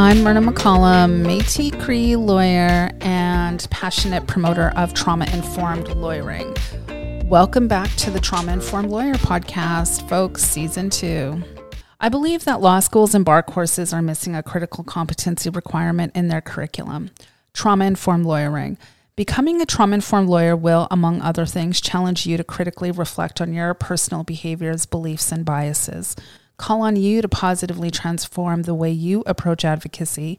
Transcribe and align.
I'm 0.00 0.22
Myrna 0.22 0.40
McCallum, 0.40 1.26
Métis 1.26 1.76
Cree 1.82 2.14
lawyer 2.14 2.88
and 3.00 3.66
passionate 3.72 4.28
promoter 4.28 4.68
of 4.76 4.94
trauma 4.94 5.26
informed 5.32 5.88
lawyering. 5.88 6.54
Welcome 7.24 7.66
back 7.66 7.90
to 7.96 8.12
the 8.12 8.20
Trauma 8.20 8.52
Informed 8.52 8.90
Lawyer 8.90 9.14
podcast, 9.14 10.08
folks, 10.08 10.44
season 10.44 10.88
two. 10.88 11.42
I 11.98 12.10
believe 12.10 12.44
that 12.44 12.60
law 12.60 12.78
schools 12.78 13.12
and 13.12 13.24
bar 13.24 13.42
courses 13.42 13.92
are 13.92 14.00
missing 14.00 14.36
a 14.36 14.42
critical 14.44 14.84
competency 14.84 15.50
requirement 15.50 16.14
in 16.14 16.28
their 16.28 16.42
curriculum 16.42 17.10
trauma 17.52 17.84
informed 17.84 18.24
lawyering. 18.24 18.78
Becoming 19.16 19.60
a 19.60 19.66
trauma 19.66 19.96
informed 19.96 20.28
lawyer 20.28 20.54
will, 20.54 20.86
among 20.92 21.22
other 21.22 21.44
things, 21.44 21.80
challenge 21.80 22.24
you 22.24 22.36
to 22.36 22.44
critically 22.44 22.92
reflect 22.92 23.40
on 23.40 23.52
your 23.52 23.74
personal 23.74 24.22
behaviors, 24.22 24.86
beliefs, 24.86 25.32
and 25.32 25.44
biases 25.44 26.14
call 26.58 26.82
on 26.82 26.96
you 26.96 27.22
to 27.22 27.28
positively 27.28 27.90
transform 27.90 28.62
the 28.62 28.74
way 28.74 28.90
you 28.90 29.22
approach 29.26 29.64
advocacy, 29.64 30.38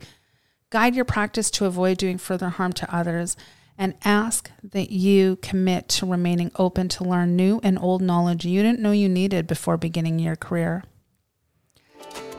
guide 0.70 0.94
your 0.96 1.06
practice 1.06 1.50
to 1.52 1.66
avoid 1.66 1.98
doing 1.98 2.18
further 2.18 2.50
harm 2.50 2.74
to 2.74 2.96
others, 2.96 3.36
and 3.78 3.96
ask 4.04 4.52
that 4.62 4.92
you 4.92 5.38
commit 5.38 5.88
to 5.88 6.06
remaining 6.06 6.52
open 6.58 6.90
to 6.90 7.04
learn 7.04 7.38
new 7.38 7.62
and 7.64 7.80
old 7.80 8.02
knowledge 8.02 8.46
you 8.46 8.62
didn't 8.62 8.82
know 8.82 8.92
you 8.92 9.08
needed 9.08 9.48
before 9.48 9.78
beginning 9.78 10.20
your 10.20 10.36
career. 10.36 10.84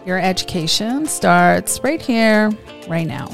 Your 0.05 0.19
education 0.19 1.07
starts 1.07 1.83
right 1.83 2.01
here, 2.01 2.51
right 2.89 3.07
now. 3.07 3.29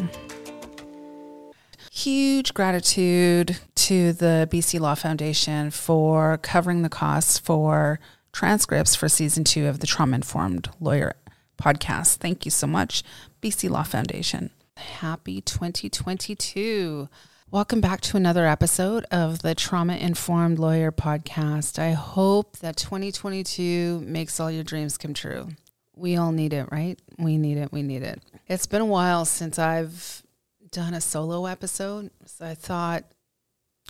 Huge 1.90 2.54
gratitude 2.54 3.58
to 3.74 4.12
the 4.12 4.48
BC 4.52 4.78
Law 4.78 4.94
Foundation 4.94 5.70
for 5.70 6.38
covering 6.38 6.82
the 6.82 6.88
costs 6.88 7.38
for 7.38 7.98
transcripts 8.36 8.94
for 8.94 9.08
season 9.08 9.44
two 9.44 9.66
of 9.66 9.80
the 9.80 9.86
Trauma 9.86 10.14
Informed 10.14 10.68
Lawyer 10.78 11.14
podcast. 11.58 12.16
Thank 12.16 12.44
you 12.44 12.50
so 12.50 12.66
much, 12.66 13.02
BC 13.40 13.70
Law 13.70 13.82
Foundation. 13.82 14.50
Happy 14.76 15.40
2022. 15.40 17.08
Welcome 17.50 17.80
back 17.80 18.02
to 18.02 18.18
another 18.18 18.46
episode 18.46 19.06
of 19.10 19.40
the 19.40 19.54
Trauma 19.54 19.96
Informed 19.96 20.58
Lawyer 20.58 20.92
podcast. 20.92 21.78
I 21.78 21.92
hope 21.92 22.58
that 22.58 22.76
2022 22.76 24.02
makes 24.04 24.38
all 24.38 24.50
your 24.50 24.64
dreams 24.64 24.98
come 24.98 25.14
true. 25.14 25.48
We 25.96 26.16
all 26.16 26.30
need 26.30 26.52
it, 26.52 26.70
right? 26.70 27.00
We 27.18 27.38
need 27.38 27.56
it. 27.56 27.72
We 27.72 27.82
need 27.82 28.02
it. 28.02 28.20
It's 28.48 28.66
been 28.66 28.82
a 28.82 28.84
while 28.84 29.24
since 29.24 29.58
I've 29.58 30.22
done 30.70 30.92
a 30.92 31.00
solo 31.00 31.46
episode, 31.46 32.10
so 32.26 32.44
I 32.44 32.54
thought, 32.54 33.04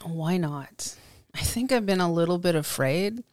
why 0.05 0.37
not? 0.37 0.95
I 1.35 1.41
think 1.41 1.73
I've 1.73 1.85
been 1.85 2.01
a 2.01 2.13
little 2.13 2.39
bit 2.39 2.55
afraid 2.55 3.25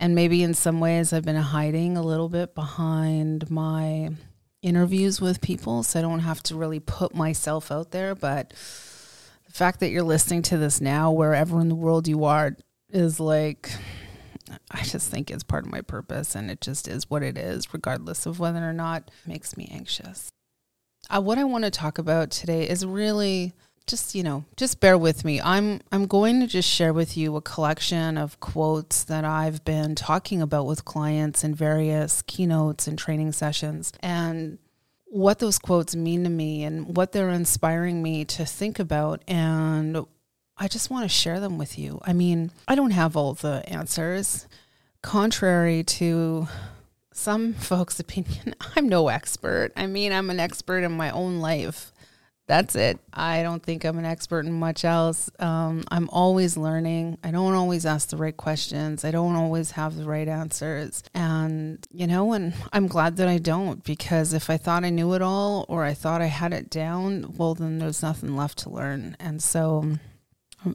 and 0.00 0.14
maybe 0.14 0.42
in 0.42 0.54
some 0.54 0.80
ways, 0.80 1.12
I've 1.12 1.26
been 1.26 1.36
hiding 1.36 1.98
a 1.98 2.02
little 2.02 2.30
bit 2.30 2.54
behind 2.54 3.50
my 3.50 4.08
interviews 4.62 5.20
with 5.20 5.42
people. 5.42 5.82
So 5.82 5.98
I 5.98 6.02
don't 6.02 6.20
have 6.20 6.42
to 6.44 6.56
really 6.56 6.80
put 6.80 7.14
myself 7.14 7.70
out 7.70 7.90
there. 7.90 8.14
But 8.14 8.50
the 9.46 9.52
fact 9.52 9.78
that 9.80 9.90
you're 9.90 10.02
listening 10.02 10.40
to 10.42 10.56
this 10.56 10.80
now, 10.80 11.12
wherever 11.12 11.60
in 11.60 11.68
the 11.68 11.74
world 11.74 12.08
you 12.08 12.24
are, 12.24 12.56
is 12.88 13.20
like, 13.20 13.70
I 14.70 14.82
just 14.82 15.10
think 15.10 15.30
it's 15.30 15.44
part 15.44 15.66
of 15.66 15.70
my 15.70 15.82
purpose. 15.82 16.34
And 16.34 16.50
it 16.50 16.62
just 16.62 16.88
is 16.88 17.10
what 17.10 17.22
it 17.22 17.36
is, 17.36 17.74
regardless 17.74 18.24
of 18.24 18.40
whether 18.40 18.66
or 18.66 18.72
not 18.72 19.10
makes 19.26 19.54
me 19.54 19.68
anxious. 19.70 20.30
Uh, 21.10 21.20
what 21.20 21.36
I 21.36 21.44
want 21.44 21.64
to 21.64 21.70
talk 21.70 21.98
about 21.98 22.30
today 22.30 22.66
is 22.66 22.86
really 22.86 23.52
just 23.86 24.14
you 24.14 24.22
know 24.22 24.44
just 24.56 24.80
bear 24.80 24.96
with 24.96 25.24
me. 25.24 25.40
I'm 25.40 25.80
i'm 25.92 26.06
going 26.06 26.40
to 26.40 26.46
just 26.46 26.68
share 26.68 26.92
with 26.92 27.16
you 27.16 27.36
a 27.36 27.40
collection 27.40 28.16
of 28.16 28.38
quotes 28.40 29.04
that 29.04 29.24
i've 29.24 29.64
been 29.64 29.94
talking 29.94 30.40
about 30.40 30.66
with 30.66 30.84
clients 30.84 31.42
in 31.44 31.54
various 31.54 32.22
keynotes 32.22 32.86
and 32.86 32.98
training 32.98 33.32
sessions. 33.32 33.92
And 34.00 34.58
what 35.06 35.40
those 35.40 35.58
quotes 35.58 35.96
mean 35.96 36.22
to 36.22 36.30
me 36.30 36.62
and 36.62 36.96
what 36.96 37.10
they're 37.10 37.30
inspiring 37.30 38.00
me 38.00 38.24
to 38.24 38.44
think 38.46 38.78
about. 38.78 39.22
And 39.26 40.06
i 40.56 40.68
just 40.68 40.90
want 40.90 41.04
to 41.04 41.08
share 41.08 41.40
them 41.40 41.58
with 41.58 41.78
you. 41.78 42.00
I 42.04 42.12
mean 42.12 42.52
i 42.68 42.74
don't 42.74 42.92
have 42.92 43.16
all 43.16 43.34
the 43.34 43.62
answers. 43.66 44.46
Contrary 45.02 45.82
to 45.84 46.46
some 47.12 47.54
folks 47.70 47.98
opinion 47.98 48.54
i'm 48.76 48.88
no 48.88 49.08
expert. 49.08 49.72
I 49.76 49.86
mean 49.86 50.12
i'm 50.12 50.30
an 50.30 50.38
expert 50.38 50.84
in 50.84 50.92
my 50.92 51.10
own 51.10 51.40
life 51.40 51.92
that's 52.50 52.74
it. 52.74 52.98
I 53.14 53.44
don't 53.44 53.62
think 53.62 53.84
I'm 53.84 53.96
an 53.96 54.04
expert 54.04 54.44
in 54.44 54.52
much 54.52 54.84
else. 54.84 55.30
Um, 55.38 55.84
I'm 55.88 56.10
always 56.10 56.56
learning. 56.56 57.16
I 57.22 57.30
don't 57.30 57.54
always 57.54 57.86
ask 57.86 58.08
the 58.08 58.16
right 58.16 58.36
questions. 58.36 59.04
I 59.04 59.12
don't 59.12 59.36
always 59.36 59.70
have 59.70 59.94
the 59.94 60.02
right 60.02 60.26
answers. 60.26 61.04
And, 61.14 61.86
you 61.92 62.08
know, 62.08 62.32
and 62.32 62.52
I'm 62.72 62.88
glad 62.88 63.18
that 63.18 63.28
I 63.28 63.38
don't 63.38 63.84
because 63.84 64.32
if 64.32 64.50
I 64.50 64.56
thought 64.56 64.84
I 64.84 64.90
knew 64.90 65.14
it 65.14 65.22
all 65.22 65.64
or 65.68 65.84
I 65.84 65.94
thought 65.94 66.22
I 66.22 66.26
had 66.26 66.52
it 66.52 66.70
down, 66.70 67.34
well, 67.36 67.54
then 67.54 67.78
there's 67.78 68.02
nothing 68.02 68.34
left 68.36 68.58
to 68.58 68.70
learn. 68.70 69.16
And 69.20 69.40
so 69.40 69.84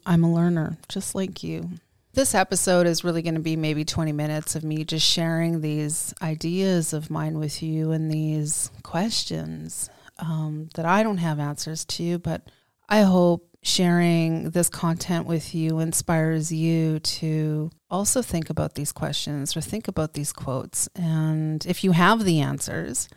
I'm 0.06 0.24
a 0.24 0.34
learner, 0.34 0.78
just 0.88 1.14
like 1.14 1.44
you. 1.44 1.72
This 2.14 2.34
episode 2.34 2.88
is 2.88 3.04
really 3.04 3.22
going 3.22 3.36
to 3.36 3.42
be 3.42 3.58
maybe 3.58 3.84
20 3.84 4.14
minutes 4.14 4.56
of 4.56 4.64
me 4.64 4.86
just 4.86 5.06
sharing 5.06 5.60
these 5.60 6.14
ideas 6.22 6.94
of 6.94 7.10
mine 7.10 7.38
with 7.38 7.62
you 7.62 7.92
and 7.92 8.10
these 8.10 8.72
questions 8.82 9.90
um, 10.20 10.70
that 10.76 10.86
I 10.86 11.04
don't 11.04 11.18
have 11.18 11.40
answers 11.40 11.86
to, 11.86 12.20
but 12.20 12.50
I 12.88 13.02
hope 13.02 13.50
sharing 13.66 14.52
this 14.52 14.70
content 14.70 15.26
with 15.26 15.56
you 15.56 15.80
inspires 15.80 16.52
you 16.52 17.00
to 17.00 17.72
also 17.90 18.22
think 18.22 18.50
about 18.50 18.76
these 18.76 18.92
questions 18.92 19.58
or 19.58 19.62
think 19.62 19.88
about 19.88 20.14
these 20.14 20.32
quotes. 20.32 20.88
And 20.96 21.66
if 21.66 21.84
you 21.84 21.92
have 21.92 22.26
the 22.26 22.42
answers, 22.42 23.10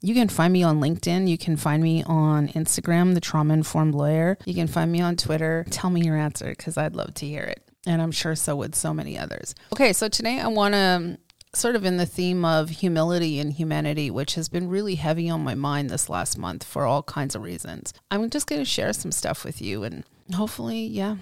you 0.00 0.14
can 0.14 0.28
find 0.28 0.52
me 0.52 0.62
on 0.62 0.80
LinkedIn. 0.80 1.28
You 1.28 1.36
can 1.36 1.56
find 1.58 1.82
me 1.82 2.02
on 2.04 2.48
Instagram, 2.48 3.12
the 3.12 3.20
Trauma 3.20 3.52
Informed 3.52 3.94
Lawyer. 3.94 4.38
You 4.46 4.54
can 4.54 4.66
find 4.66 4.90
me 4.90 5.02
on 5.02 5.16
Twitter. 5.16 5.66
Tell 5.70 5.90
me 5.90 6.00
your 6.00 6.16
answer 6.16 6.48
because 6.48 6.78
I'd 6.78 6.96
love 6.96 7.12
to 7.14 7.26
hear 7.26 7.42
it. 7.42 7.62
And 7.86 8.00
I'm 8.00 8.12
sure 8.12 8.34
so 8.34 8.56
would 8.56 8.74
so 8.74 8.94
many 8.94 9.18
others. 9.18 9.54
Okay, 9.72 9.92
so 9.92 10.08
today 10.08 10.40
I 10.40 10.48
want 10.48 10.74
to 10.74 11.18
sort 11.52 11.76
of 11.76 11.84
in 11.84 11.96
the 11.96 12.06
theme 12.06 12.44
of 12.44 12.70
humility 12.70 13.38
and 13.40 13.52
humanity, 13.52 14.10
which 14.10 14.34
has 14.34 14.48
been 14.48 14.68
really 14.68 14.94
heavy 14.94 15.28
on 15.28 15.42
my 15.42 15.54
mind 15.54 15.90
this 15.90 16.08
last 16.08 16.38
month 16.38 16.64
for 16.64 16.86
all 16.86 17.02
kinds 17.02 17.34
of 17.34 17.42
reasons. 17.42 17.92
I'm 18.10 18.30
just 18.30 18.46
going 18.46 18.60
to 18.60 18.64
share 18.64 18.92
some 18.92 19.12
stuff 19.12 19.44
with 19.44 19.60
you 19.60 19.82
and 19.82 20.04
hopefully, 20.34 20.84
yeah, 20.86 21.16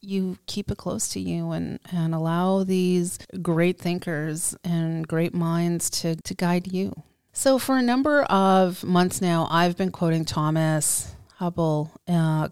you 0.00 0.38
keep 0.46 0.70
it 0.70 0.78
close 0.78 1.08
to 1.10 1.20
you 1.20 1.50
and, 1.50 1.78
and 1.92 2.14
allow 2.14 2.64
these 2.64 3.18
great 3.42 3.78
thinkers 3.78 4.56
and 4.64 5.06
great 5.06 5.34
minds 5.34 5.90
to, 5.90 6.16
to 6.16 6.34
guide 6.34 6.72
you. 6.72 7.02
So, 7.32 7.58
for 7.58 7.78
a 7.78 7.82
number 7.82 8.22
of 8.24 8.82
months 8.82 9.20
now, 9.20 9.46
I've 9.50 9.76
been 9.76 9.92
quoting 9.92 10.24
Thomas 10.24 11.14
Hübl 11.38 11.90
uh, 12.08 12.48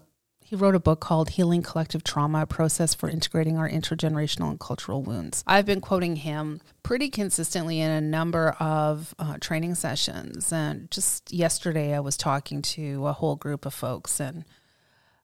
he 0.49 0.55
wrote 0.55 0.73
a 0.73 0.79
book 0.79 0.99
called 0.99 1.29
Healing 1.29 1.61
Collective 1.61 2.03
Trauma 2.03 2.41
A 2.41 2.45
Process 2.47 2.95
for 2.95 3.07
Integrating 3.07 3.55
Our 3.59 3.69
Intergenerational 3.69 4.49
and 4.49 4.59
Cultural 4.59 5.03
Wounds. 5.03 5.43
I've 5.45 5.67
been 5.67 5.79
quoting 5.79 6.15
him 6.15 6.59
pretty 6.81 7.11
consistently 7.11 7.79
in 7.79 7.91
a 7.91 8.01
number 8.01 8.55
of 8.59 9.13
uh, 9.19 9.37
training 9.39 9.75
sessions. 9.75 10.51
And 10.51 10.89
just 10.89 11.31
yesterday, 11.31 11.93
I 11.93 11.99
was 11.99 12.17
talking 12.17 12.63
to 12.63 13.05
a 13.05 13.13
whole 13.13 13.35
group 13.35 13.67
of 13.67 13.75
folks 13.75 14.19
and 14.19 14.43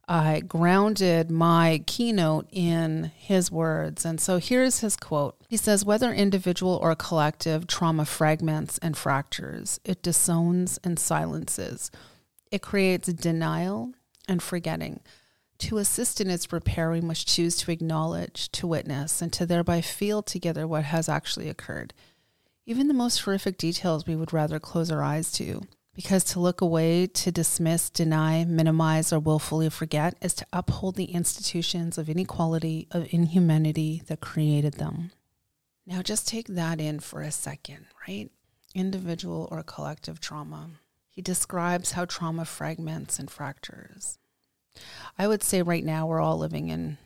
I 0.08 0.42
grounded 0.42 1.32
my 1.32 1.82
keynote 1.88 2.48
in 2.52 3.12
his 3.16 3.52
words. 3.52 4.06
And 4.06 4.22
so 4.22 4.38
here's 4.38 4.82
his 4.82 4.96
quote 4.96 5.42
He 5.50 5.58
says, 5.58 5.84
Whether 5.84 6.14
individual 6.14 6.78
or 6.84 6.94
collective, 6.94 7.66
trauma 7.66 8.06
fragments 8.06 8.78
and 8.78 8.96
fractures, 8.96 9.80
it 9.84 10.04
disowns 10.04 10.78
and 10.84 11.00
silences. 11.00 11.90
It 12.52 12.62
creates 12.62 13.12
denial 13.12 13.96
and 14.28 14.42
forgetting. 14.42 15.02
To 15.60 15.78
assist 15.78 16.20
in 16.20 16.30
its 16.30 16.52
repair, 16.52 16.92
we 16.92 17.02
must 17.02 17.28
choose 17.28 17.56
to 17.58 17.72
acknowledge, 17.72 18.52
to 18.52 18.68
witness, 18.68 19.22
and 19.22 19.32
to 19.34 19.46
thereby 19.46 19.82
feel 19.82 20.22
together 20.22 20.68
what 20.68 20.84
has 20.86 21.08
actually 21.08 21.50
occurred. 21.50 21.94
Even 22.66 22.88
the 22.88 22.94
most 22.94 23.20
horrific 23.22 23.58
details 23.58 24.06
we 24.06 24.16
would 24.16 24.34
rather 24.34 24.60
close 24.60 24.92
our 24.92 25.04
eyes 25.04 25.32
to, 25.34 25.62
because 25.94 26.26
to 26.26 26.40
look 26.42 26.60
away, 26.60 27.08
to 27.08 27.32
dismiss, 27.32 27.90
deny, 27.90 28.44
minimize, 28.44 29.14
or 29.14 29.20
willfully 29.20 29.70
forget 29.70 30.16
is 30.22 30.34
to 30.34 30.46
uphold 30.52 30.96
the 30.96 31.06
institutions 31.06 31.98
of 31.98 32.10
inequality, 32.10 32.88
of 32.92 33.08
inhumanity 33.12 34.02
that 34.08 34.20
created 34.20 34.74
them. 34.74 35.12
Now, 35.86 36.02
just 36.02 36.28
take 36.28 36.48
that 36.48 36.82
in 36.82 37.00
for 37.00 37.22
a 37.22 37.32
second, 37.32 37.86
right? 38.08 38.30
Individual 38.74 39.48
or 39.52 39.64
collective 39.64 40.20
trauma. 40.20 40.72
He 41.16 41.22
describes 41.22 41.94
how 41.94 42.04
trauma 42.04 42.44
fragments 42.44 43.20
and 43.20 43.32
fractures. 43.32 44.20
I 45.18 45.28
would 45.30 45.42
say 45.42 45.62
right 45.62 45.84
now 45.84 46.06
we're 46.06 46.20
all 46.20 46.38
living 46.38 46.68
in 46.68 46.98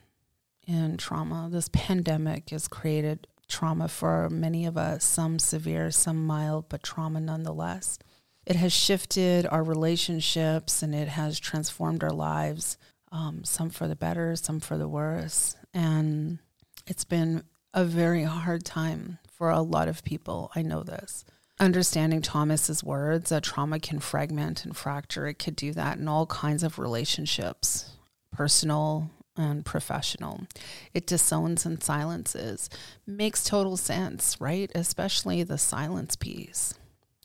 in 0.65 0.97
trauma. 0.97 1.50
This 1.51 1.69
pandemic 1.71 2.50
has 2.50 2.67
created 2.67 3.27
trauma 3.47 3.88
for 3.88 4.29
many 4.29 4.65
of 4.65 4.77
us, 4.77 5.03
some 5.03 5.39
severe, 5.39 5.89
some 5.89 6.25
mild, 6.25 6.69
but 6.69 6.83
trauma 6.83 7.19
nonetheless. 7.19 7.97
It 8.45 8.56
has 8.56 8.73
shifted 8.73 9.47
our 9.47 9.63
relationships 9.63 10.83
and 10.83 10.94
it 10.94 11.07
has 11.07 11.39
transformed 11.39 12.03
our 12.03 12.12
lives, 12.12 12.77
um, 13.12 13.44
some 13.44 13.69
for 13.69 13.88
the 13.88 13.95
better, 13.95 14.35
some 14.35 14.59
for 14.59 14.77
the 14.77 14.88
worse. 14.88 15.55
And 15.73 16.39
it's 16.85 17.05
been 17.05 17.44
a 17.73 17.83
very 17.83 18.23
hard 18.23 18.63
time 18.63 19.19
for 19.31 19.50
a 19.50 19.62
lot 19.62 19.88
of 19.88 20.03
people. 20.03 20.51
I 20.55 20.62
know 20.62 20.83
this. 20.83 21.25
Understanding 21.59 22.21
Thomas's 22.21 22.83
words 22.83 23.29
that 23.29 23.44
trauma 23.44 23.79
can 23.79 24.00
fragment 24.00 24.65
and 24.65 24.75
fracture. 24.75 25.27
It 25.27 25.39
could 25.39 25.56
do 25.56 25.73
that 25.73 25.97
in 25.97 26.07
all 26.07 26.25
kinds 26.25 26.63
of 26.63 26.79
relationships, 26.79 27.91
personal 28.31 29.09
and 29.35 29.65
professional. 29.65 30.47
It 30.94 31.07
disowns 31.07 31.65
and 31.65 31.81
silences. 31.81 32.69
Makes 33.06 33.44
total 33.44 33.77
sense, 33.77 34.39
right? 34.39 34.71
Especially 34.75 35.44
the 35.44 35.57
silence 35.57 36.15
piece. 36.15 36.73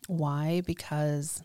Why? 0.07 0.63
Because 0.65 1.43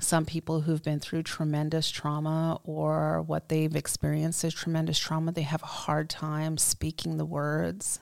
some 0.00 0.24
people 0.24 0.62
who've 0.62 0.82
been 0.82 1.00
through 1.00 1.22
tremendous 1.22 1.90
trauma 1.90 2.60
or 2.64 3.22
what 3.22 3.48
they've 3.48 3.76
experienced 3.76 4.44
as 4.44 4.54
tremendous 4.54 4.98
trauma, 4.98 5.32
they 5.32 5.42
have 5.42 5.62
a 5.62 5.66
hard 5.66 6.10
time 6.10 6.58
speaking 6.58 7.16
the 7.16 7.24
words, 7.24 8.00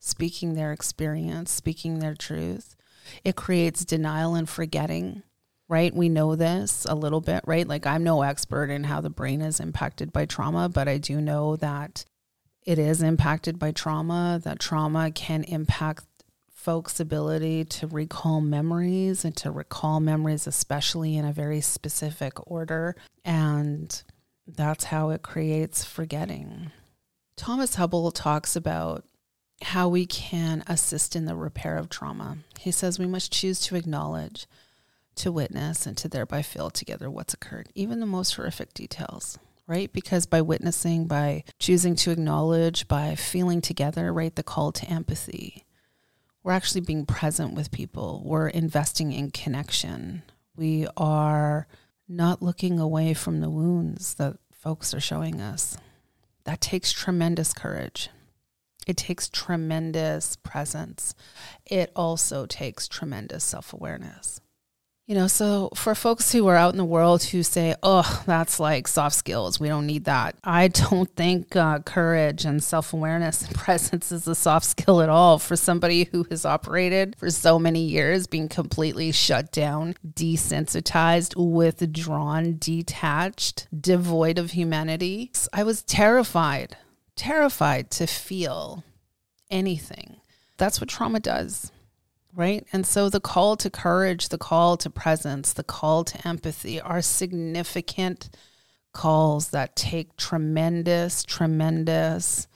speaking 0.00 0.54
their 0.54 0.72
experience, 0.72 1.50
speaking 1.50 2.00
their 2.00 2.14
truth. 2.14 2.74
It 3.24 3.36
creates 3.36 3.84
denial 3.84 4.34
and 4.34 4.48
forgetting, 4.48 5.22
right? 5.68 5.94
We 5.94 6.08
know 6.08 6.36
this 6.36 6.86
a 6.88 6.94
little 6.94 7.20
bit, 7.20 7.42
right? 7.46 7.66
Like 7.66 7.86
I'm 7.86 8.04
no 8.04 8.22
expert 8.22 8.70
in 8.70 8.84
how 8.84 9.00
the 9.00 9.10
brain 9.10 9.40
is 9.40 9.60
impacted 9.60 10.12
by 10.12 10.26
trauma, 10.26 10.68
but 10.68 10.88
I 10.88 10.98
do 10.98 11.20
know 11.20 11.56
that 11.56 12.04
it 12.64 12.78
is 12.78 13.02
impacted 13.02 13.58
by 13.58 13.70
trauma, 13.72 14.40
that 14.44 14.58
trauma 14.58 15.10
can 15.10 15.44
impact 15.44 16.04
folks' 16.52 17.00
ability 17.00 17.64
to 17.64 17.86
recall 17.86 18.40
memories 18.40 19.24
and 19.24 19.34
to 19.36 19.50
recall 19.50 20.00
memories, 20.00 20.46
especially 20.46 21.16
in 21.16 21.24
a 21.24 21.32
very 21.32 21.60
specific 21.60 22.34
order. 22.50 22.94
And 23.24 24.02
that's 24.46 24.84
how 24.84 25.10
it 25.10 25.22
creates 25.22 25.84
forgetting. 25.84 26.72
Thomas 27.36 27.76
Hübl 27.76 28.12
talks 28.12 28.56
about 28.56 29.04
how 29.62 29.88
we 29.88 30.06
can 30.06 30.62
assist 30.66 31.16
in 31.16 31.24
the 31.24 31.36
repair 31.36 31.76
of 31.76 31.88
trauma. 31.88 32.38
He 32.60 32.70
says 32.70 32.98
we 32.98 33.06
must 33.06 33.32
choose 33.32 33.60
to 33.60 33.76
acknowledge, 33.76 34.46
to 35.16 35.32
witness, 35.32 35.86
and 35.86 35.96
to 35.96 36.08
thereby 36.08 36.42
feel 36.42 36.70
together 36.70 37.10
what's 37.10 37.34
occurred, 37.34 37.68
even 37.74 38.00
the 38.00 38.06
most 38.06 38.34
horrific 38.34 38.72
details, 38.72 39.38
right? 39.66 39.92
Because 39.92 40.26
by 40.26 40.40
witnessing, 40.40 41.06
by 41.06 41.44
choosing 41.58 41.96
to 41.96 42.10
acknowledge, 42.10 42.86
by 42.86 43.14
feeling 43.14 43.60
together, 43.60 44.12
right, 44.12 44.34
the 44.34 44.42
call 44.42 44.70
to 44.72 44.88
empathy, 44.88 45.64
we're 46.42 46.52
actually 46.52 46.82
being 46.82 47.04
present 47.04 47.54
with 47.54 47.72
people. 47.72 48.22
We're 48.24 48.48
investing 48.48 49.12
in 49.12 49.32
connection. 49.32 50.22
We 50.56 50.86
are 50.96 51.66
not 52.08 52.42
looking 52.42 52.78
away 52.78 53.12
from 53.12 53.40
the 53.40 53.50
wounds 53.50 54.14
that 54.14 54.36
folks 54.50 54.94
are 54.94 55.00
showing 55.00 55.40
us. 55.40 55.76
That 56.44 56.60
takes 56.60 56.92
tremendous 56.92 57.52
courage. 57.52 58.08
It 58.88 58.96
takes 58.96 59.28
tremendous 59.28 60.36
presence. 60.36 61.14
It 61.66 61.92
also 61.94 62.46
takes 62.46 62.88
tremendous 62.88 63.44
self 63.44 63.74
awareness. 63.74 64.40
You 65.06 65.14
know, 65.14 65.26
so 65.26 65.70
for 65.74 65.94
folks 65.94 66.32
who 66.32 66.46
are 66.48 66.56
out 66.56 66.74
in 66.74 66.76
the 66.78 66.84
world 66.84 67.22
who 67.22 67.42
say, 67.42 67.74
oh, 67.82 68.22
that's 68.26 68.60
like 68.60 68.86
soft 68.86 69.16
skills, 69.16 69.58
we 69.58 69.68
don't 69.68 69.86
need 69.86 70.04
that. 70.04 70.36
I 70.44 70.68
don't 70.68 71.08
think 71.16 71.56
uh, 71.56 71.78
courage 71.80 72.44
and 72.44 72.62
self 72.62 72.92
awareness 72.94 73.42
and 73.42 73.54
presence 73.54 74.10
is 74.10 74.26
a 74.26 74.34
soft 74.34 74.66
skill 74.66 75.02
at 75.02 75.08
all 75.08 75.38
for 75.38 75.56
somebody 75.56 76.04
who 76.04 76.24
has 76.30 76.46
operated 76.46 77.14
for 77.18 77.30
so 77.30 77.58
many 77.58 77.84
years, 77.84 78.26
being 78.26 78.48
completely 78.48 79.12
shut 79.12 79.52
down, 79.52 79.94
desensitized, 80.06 81.36
withdrawn, 81.36 82.56
detached, 82.58 83.66
devoid 83.78 84.38
of 84.38 84.52
humanity. 84.52 85.30
I 85.52 85.62
was 85.62 85.82
terrified 85.82 86.76
terrified 87.18 87.90
to 87.90 88.06
feel 88.06 88.84
anything. 89.50 90.16
That's 90.56 90.80
what 90.80 90.88
trauma 90.88 91.20
does, 91.20 91.70
right? 92.34 92.66
And 92.72 92.86
so 92.86 93.10
the 93.10 93.20
call 93.20 93.56
to 93.56 93.68
courage, 93.68 94.30
the 94.30 94.38
call 94.38 94.76
to 94.78 94.88
presence, 94.88 95.52
the 95.52 95.64
call 95.64 96.04
to 96.04 96.26
empathy 96.26 96.80
are 96.80 97.02
significant 97.02 98.30
calls 98.92 99.50
that 99.50 99.76
take 99.76 100.16
tremendous, 100.16 101.22
tremendous 101.22 102.48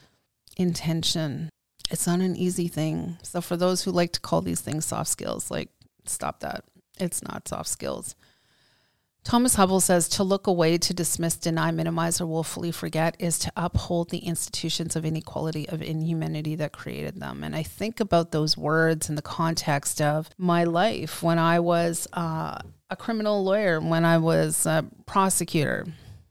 intention. 0.56 1.50
It's 1.90 2.06
not 2.06 2.20
an 2.20 2.36
easy 2.36 2.68
thing. 2.68 3.18
So 3.22 3.40
for 3.40 3.56
those 3.56 3.82
who 3.82 3.90
like 3.90 4.12
to 4.12 4.20
call 4.20 4.40
these 4.40 4.60
things 4.60 4.86
soft 4.86 5.10
skills, 5.10 5.50
like 5.50 5.68
stop 6.06 6.40
that. 6.40 6.64
It's 6.98 7.22
not 7.22 7.48
soft 7.48 7.68
skills. 7.68 8.14
Thomas 9.24 9.54
Hübl 9.54 9.80
says 9.80 10.08
to 10.10 10.24
look 10.24 10.48
away, 10.48 10.78
to 10.78 10.92
dismiss, 10.92 11.36
deny, 11.36 11.70
minimize, 11.70 12.20
or 12.20 12.26
willfully 12.26 12.72
forget 12.72 13.14
is 13.20 13.38
to 13.40 13.52
uphold 13.56 14.10
the 14.10 14.18
institutions 14.18 14.96
of 14.96 15.04
inequality, 15.04 15.68
of 15.68 15.80
inhumanity 15.80 16.56
that 16.56 16.72
created 16.72 17.20
them. 17.20 17.44
And 17.44 17.54
I 17.54 17.62
think 17.62 18.00
about 18.00 18.32
those 18.32 18.56
words 18.56 19.08
in 19.08 19.14
the 19.14 19.22
context 19.22 20.00
of 20.00 20.28
my 20.36 20.64
life 20.64 21.22
when 21.22 21.38
I 21.38 21.60
was 21.60 22.08
uh, 22.12 22.58
a 22.90 22.96
criminal 22.96 23.44
lawyer, 23.44 23.80
when 23.80 24.04
I 24.04 24.18
was 24.18 24.66
a 24.66 24.84
prosecutor, 25.06 25.86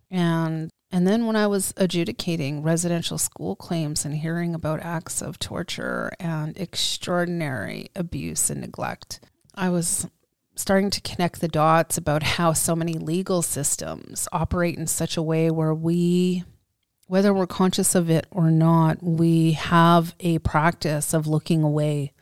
and 0.09 0.69
and 0.94 1.07
then 1.07 1.25
when 1.25 1.37
I 1.37 1.47
was 1.47 1.73
adjudicating 1.77 2.63
residential 2.63 3.17
school 3.17 3.55
claims 3.55 4.03
and 4.03 4.13
hearing 4.13 4.53
about 4.53 4.81
acts 4.81 5.21
of 5.21 5.39
torture 5.39 6.11
and 6.19 6.57
extraordinary 6.57 7.89
abuse 7.95 8.49
and 8.49 8.59
neglect, 8.59 9.21
I 9.55 9.69
was 9.69 10.07
starting 10.56 10.89
to 10.89 11.01
connect 11.01 11.42
the 11.42 11.48
dots 11.48 11.98
about 11.98 12.24
how 12.24 12.53
so 12.53 12.75
many 12.75 12.94
legal 12.94 13.42
systems 13.42 14.27
operate 14.31 14.77
in 14.77 14.88
such 14.88 15.18
a 15.18 15.21
way 15.21 15.50
where 15.50 15.74
we 15.74 16.44
whether 17.07 17.33
we're 17.33 17.48
conscious 17.48 17.94
of 17.94 18.09
it 18.09 18.25
or 18.31 18.50
not 18.50 19.01
we 19.03 19.51
have 19.51 20.15
a 20.21 20.39
practice 20.39 21.13
of 21.13 21.27
looking 21.27 21.63
away 21.63 22.13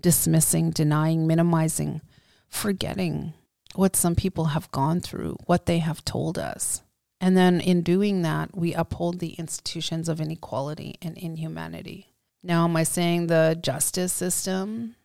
dismissing 0.00 0.70
denying 0.70 1.26
minimizing 1.26 2.00
forgetting 2.48 3.32
what 3.74 3.96
some 3.96 4.14
people 4.14 4.46
have 4.46 4.70
gone 4.70 5.00
through 5.00 5.36
what 5.46 5.66
they 5.66 5.78
have 5.78 6.04
told 6.04 6.38
us. 6.38 6.82
And 7.20 7.36
then 7.36 7.60
in 7.60 7.82
doing 7.82 8.22
that 8.22 8.56
we 8.56 8.74
uphold 8.74 9.18
the 9.18 9.32
institutions 9.34 10.08
of 10.08 10.20
inequality 10.20 10.96
and 11.00 11.16
inhumanity. 11.16 12.08
Now 12.42 12.64
am 12.64 12.76
i 12.76 12.82
saying 12.82 13.26
the 13.26 13.58
justice 13.60 14.12
system 14.12 14.96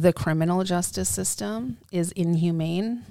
the 0.00 0.12
criminal 0.12 0.64
justice 0.64 1.08
system 1.08 1.78
is 1.92 2.12
inhumane. 2.12 3.04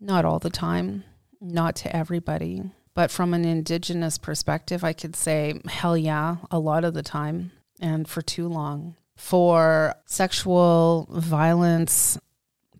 Not 0.00 0.24
all 0.24 0.38
the 0.38 0.50
time, 0.50 1.04
not 1.40 1.74
to 1.76 1.96
everybody. 1.96 2.70
But 2.94 3.10
from 3.10 3.32
an 3.32 3.44
indigenous 3.44 4.18
perspective, 4.18 4.84
I 4.84 4.92
could 4.92 5.16
say, 5.16 5.60
hell 5.68 5.96
yeah, 5.96 6.36
a 6.50 6.58
lot 6.58 6.84
of 6.84 6.94
the 6.94 7.02
time 7.02 7.52
and 7.80 8.08
for 8.08 8.22
too 8.22 8.48
long. 8.48 8.96
For 9.16 9.94
sexual 10.06 11.08
violence, 11.10 12.18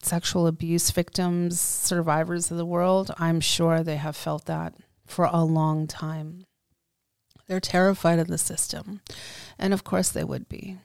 sexual 0.02 0.46
abuse 0.46 0.90
victims, 0.90 1.60
survivors 1.60 2.50
of 2.50 2.56
the 2.56 2.66
world, 2.66 3.12
I'm 3.18 3.40
sure 3.40 3.82
they 3.82 3.96
have 3.96 4.16
felt 4.16 4.46
that 4.46 4.74
for 5.06 5.28
a 5.32 5.42
long 5.42 5.86
time. 5.86 6.44
They're 7.46 7.60
terrified 7.60 8.18
of 8.18 8.28
the 8.28 8.38
system. 8.38 9.00
And 9.58 9.72
of 9.72 9.82
course, 9.84 10.10
they 10.10 10.24
would 10.24 10.48
be. 10.48 10.78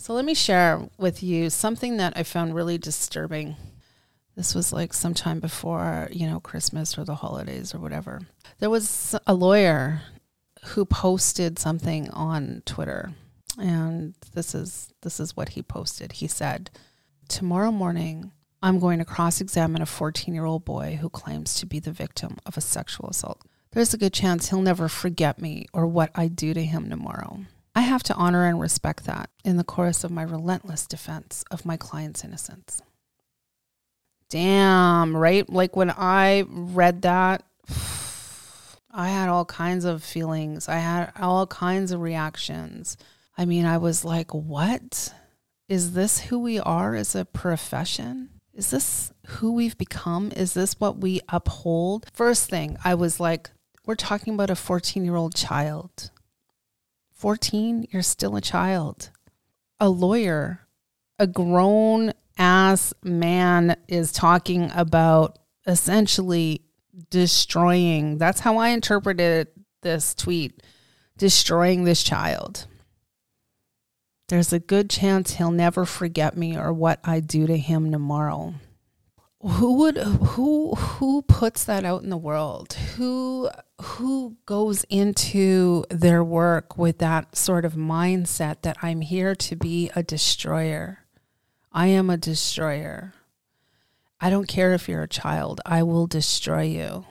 So 0.00 0.14
let 0.14 0.24
me 0.24 0.32
share 0.32 0.88
with 0.96 1.22
you 1.22 1.50
something 1.50 1.98
that 1.98 2.14
I 2.16 2.22
found 2.22 2.54
really 2.54 2.78
disturbing. 2.78 3.56
This 4.34 4.54
was 4.54 4.72
like 4.72 4.94
sometime 4.94 5.40
before, 5.40 6.08
you 6.10 6.26
know, 6.26 6.40
Christmas 6.40 6.96
or 6.96 7.04
the 7.04 7.16
holidays 7.16 7.74
or 7.74 7.80
whatever. 7.80 8.22
There 8.60 8.70
was 8.70 9.14
a 9.26 9.34
lawyer 9.34 10.00
who 10.68 10.86
posted 10.86 11.58
something 11.58 12.08
on 12.12 12.62
Twitter. 12.64 13.12
And 13.58 14.14
this 14.32 14.54
is 14.54 14.90
this 15.02 15.20
is 15.20 15.36
what 15.36 15.50
he 15.50 15.62
posted. 15.62 16.12
He 16.12 16.26
said, 16.26 16.70
"Tomorrow 17.28 17.70
morning, 17.70 18.32
I'm 18.62 18.78
going 18.78 19.00
to 19.00 19.04
cross-examine 19.04 19.82
a 19.82 19.86
14-year-old 19.86 20.64
boy 20.64 20.96
who 20.98 21.10
claims 21.10 21.56
to 21.56 21.66
be 21.66 21.78
the 21.78 21.92
victim 21.92 22.38
of 22.46 22.56
a 22.56 22.62
sexual 22.62 23.10
assault. 23.10 23.42
There's 23.72 23.92
a 23.92 23.98
good 23.98 24.14
chance 24.14 24.48
he'll 24.48 24.62
never 24.62 24.88
forget 24.88 25.42
me 25.42 25.66
or 25.74 25.86
what 25.86 26.10
I 26.14 26.28
do 26.28 26.54
to 26.54 26.64
him 26.64 26.88
tomorrow." 26.88 27.40
I 27.74 27.82
have 27.82 28.02
to 28.04 28.14
honor 28.14 28.46
and 28.46 28.60
respect 28.60 29.04
that 29.04 29.30
in 29.44 29.56
the 29.56 29.64
course 29.64 30.02
of 30.02 30.10
my 30.10 30.22
relentless 30.22 30.86
defense 30.86 31.44
of 31.50 31.64
my 31.64 31.76
client's 31.76 32.24
innocence. 32.24 32.82
Damn, 34.28 35.16
right? 35.16 35.48
Like 35.48 35.76
when 35.76 35.90
I 35.90 36.44
read 36.48 37.02
that, 37.02 37.44
I 38.92 39.08
had 39.08 39.28
all 39.28 39.44
kinds 39.44 39.84
of 39.84 40.02
feelings. 40.02 40.68
I 40.68 40.78
had 40.78 41.12
all 41.20 41.46
kinds 41.46 41.92
of 41.92 42.00
reactions. 42.00 42.96
I 43.38 43.44
mean, 43.44 43.64
I 43.64 43.78
was 43.78 44.04
like, 44.04 44.34
what? 44.34 45.14
Is 45.68 45.92
this 45.92 46.20
who 46.20 46.40
we 46.40 46.58
are 46.58 46.96
as 46.96 47.14
a 47.14 47.24
profession? 47.24 48.30
Is 48.52 48.70
this 48.70 49.12
who 49.26 49.52
we've 49.52 49.78
become? 49.78 50.32
Is 50.36 50.54
this 50.54 50.78
what 50.80 50.98
we 50.98 51.20
uphold? 51.28 52.06
First 52.12 52.50
thing, 52.50 52.76
I 52.84 52.94
was 52.94 53.20
like, 53.20 53.50
we're 53.86 53.94
talking 53.94 54.34
about 54.34 54.50
a 54.50 54.56
14 54.56 55.04
year 55.04 55.16
old 55.16 55.34
child. 55.34 56.10
14, 57.20 57.86
you're 57.90 58.00
still 58.00 58.34
a 58.34 58.40
child. 58.40 59.10
A 59.78 59.90
lawyer, 59.90 60.66
a 61.18 61.26
grown 61.26 62.14
ass 62.38 62.94
man 63.02 63.76
is 63.88 64.10
talking 64.10 64.70
about 64.74 65.38
essentially 65.66 66.62
destroying. 67.10 68.16
That's 68.16 68.40
how 68.40 68.56
I 68.56 68.70
interpreted 68.70 69.48
this 69.82 70.14
tweet 70.14 70.62
destroying 71.18 71.84
this 71.84 72.02
child. 72.02 72.66
There's 74.28 74.54
a 74.54 74.58
good 74.58 74.88
chance 74.88 75.34
he'll 75.34 75.50
never 75.50 75.84
forget 75.84 76.38
me 76.38 76.56
or 76.56 76.72
what 76.72 77.00
I 77.04 77.20
do 77.20 77.46
to 77.46 77.58
him 77.58 77.92
tomorrow. 77.92 78.54
Who 79.42 79.72
would 79.74 79.96
who 79.96 80.74
who 80.74 81.22
puts 81.22 81.64
that 81.64 81.84
out 81.84 82.02
in 82.02 82.10
the 82.10 82.16
world 82.16 82.74
who 82.96 83.48
who 83.80 84.36
goes 84.44 84.84
into 84.90 85.84
their 85.88 86.22
work 86.22 86.76
with 86.76 86.98
that 86.98 87.34
sort 87.34 87.64
of 87.64 87.74
mindset 87.74 88.60
that 88.62 88.76
i'm 88.82 89.00
here 89.00 89.34
to 89.34 89.56
be 89.56 89.90
a 89.96 90.02
destroyer 90.02 91.00
i 91.72 91.86
am 91.86 92.10
a 92.10 92.18
destroyer 92.18 93.14
i 94.20 94.28
don't 94.28 94.48
care 94.48 94.74
if 94.74 94.88
you're 94.88 95.02
a 95.02 95.08
child 95.08 95.60
i 95.64 95.82
will 95.82 96.06
destroy 96.06 96.62
you 96.62 97.06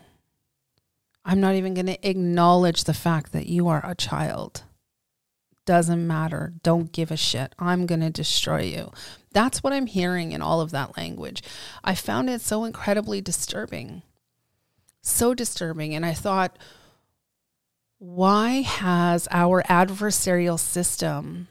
i'm 1.26 1.42
not 1.42 1.56
even 1.56 1.74
going 1.74 1.88
to 1.88 2.08
acknowledge 2.08 2.84
the 2.84 2.94
fact 2.94 3.32
that 3.32 3.48
you 3.48 3.68
are 3.68 3.84
a 3.84 3.96
child 3.96 4.64
doesn't 5.70 6.08
matter. 6.08 6.54
Don't 6.64 6.92
give 6.92 7.12
a 7.12 7.16
shit. 7.16 7.54
I'm 7.60 7.86
going 7.86 8.02
to 8.02 8.10
destroy 8.10 8.62
you. 8.62 8.92
That's 9.32 9.62
what 9.64 9.74
I'm 9.74 9.86
hearing 9.86 10.32
in 10.32 10.42
all 10.42 10.62
of 10.62 10.72
that 10.72 10.98
language. 10.98 11.44
I 11.84 11.96
found 11.96 12.30
it 12.30 12.42
so 12.42 12.64
incredibly 12.64 13.22
disturbing. 13.22 14.02
So 15.02 15.34
disturbing. 15.34 15.94
And 15.96 16.06
I 16.06 16.14
thought, 16.14 16.58
why 18.00 18.62
has 18.62 19.28
our 19.30 19.62
adversarial 19.64 20.60
system 20.60 21.48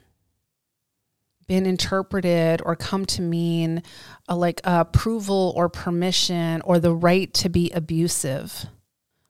been 1.47 1.65
interpreted 1.65 2.61
or 2.63 2.75
come 2.75 3.05
to 3.05 3.21
mean 3.21 3.81
a, 4.27 4.35
like 4.35 4.61
approval 4.63 5.53
or 5.55 5.69
permission 5.69 6.61
or 6.61 6.79
the 6.79 6.93
right 6.93 7.33
to 7.35 7.49
be 7.49 7.71
abusive? 7.71 8.65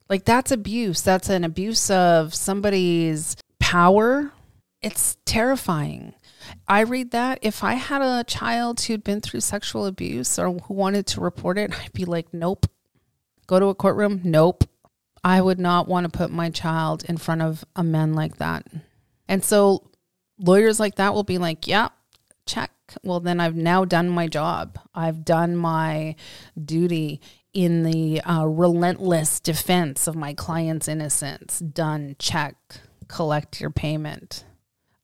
Like 0.10 0.26
that's 0.26 0.52
abuse. 0.52 1.02
That's 1.02 1.30
an 1.30 1.44
abuse 1.44 1.92
of 1.92 2.34
somebody's 2.34 3.36
power 3.60 4.32
it's 4.82 5.18
terrifying. 5.26 6.14
I 6.68 6.82
read 6.82 7.12
that. 7.12 7.40
If 7.42 7.64
I 7.64 7.74
had 7.74 8.02
a 8.02 8.24
child 8.24 8.82
who'd 8.82 9.04
been 9.04 9.22
through 9.22 9.42
sexual 9.42 9.86
abuse 9.86 10.38
or 10.38 10.52
who 10.52 10.74
wanted 10.74 11.08
to 11.08 11.22
report 11.22 11.58
it, 11.58 11.72
I'd 11.80 11.94
be 11.94 12.06
like, 12.06 12.34
nope. 12.34 12.66
Go 13.48 13.60
to 13.60 13.68
a 13.68 13.76
courtroom? 13.76 14.22
Nope. 14.24 14.66
I 15.24 15.42
would 15.42 15.60
not 15.60 15.88
want 15.88 16.06
to 16.06 16.18
put 16.18 16.32
my 16.32 16.50
child 16.50 17.04
in 17.06 17.18
front 17.18 17.42
of 17.42 17.66
a 17.76 17.84
man 17.84 18.14
like 18.14 18.38
that. 18.38 18.66
And 19.28 19.44
so 19.44 19.90
lawyers 20.38 20.80
like 20.80 20.96
that 20.96 21.14
will 21.14 21.24
be 21.24 21.38
like, 21.38 21.68
yeah, 21.68 21.90
check. 22.46 22.72
Well, 23.04 23.20
then 23.20 23.40
I've 23.40 23.56
now 23.56 23.86
done 23.86 24.10
my 24.10 24.28
job. 24.28 24.80
I've 24.96 25.26
done 25.26 25.56
my 25.56 26.16
duty 26.64 27.22
in 27.54 27.84
the 27.84 28.22
uh, 28.22 28.46
relentless 28.46 29.40
defense 29.40 30.08
of 30.08 30.16
my 30.16 30.34
client's 30.34 30.88
innocence. 30.88 31.60
Done, 31.60 32.16
check, 32.20 32.56
collect 33.08 33.60
your 33.60 33.70
payment. 33.70 34.46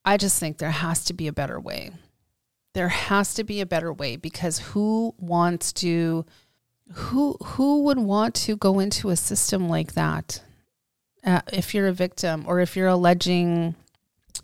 I 0.06 0.18
just 0.18 0.40
think 0.40 0.58
there 0.58 0.72
has 0.72 1.04
to 1.06 1.14
be 1.14 1.28
a 1.28 1.34
better 1.34 1.60
way. 1.60 1.92
There 2.74 2.90
has 2.90 3.34
to 3.34 3.44
be 3.44 3.60
a 3.60 3.66
better 3.66 3.92
way 3.92 4.16
because 4.16 4.60
who 4.60 5.16
wants 5.18 5.74
to 5.74 6.26
who 6.94 7.38
who 7.44 7.84
would 7.84 7.98
want 7.98 8.36
to 8.36 8.56
go 8.56 8.80
into 8.80 9.10
a 9.10 9.16
system 9.16 9.68
like 9.68 9.94
that 9.94 10.44
uh, 11.24 11.42
if 11.52 11.74
you're 11.74 11.88
a 11.88 11.94
victim 11.94 12.44
or 12.48 12.60
if 12.60 12.76
you're 12.76 12.88
alleging 12.88 13.76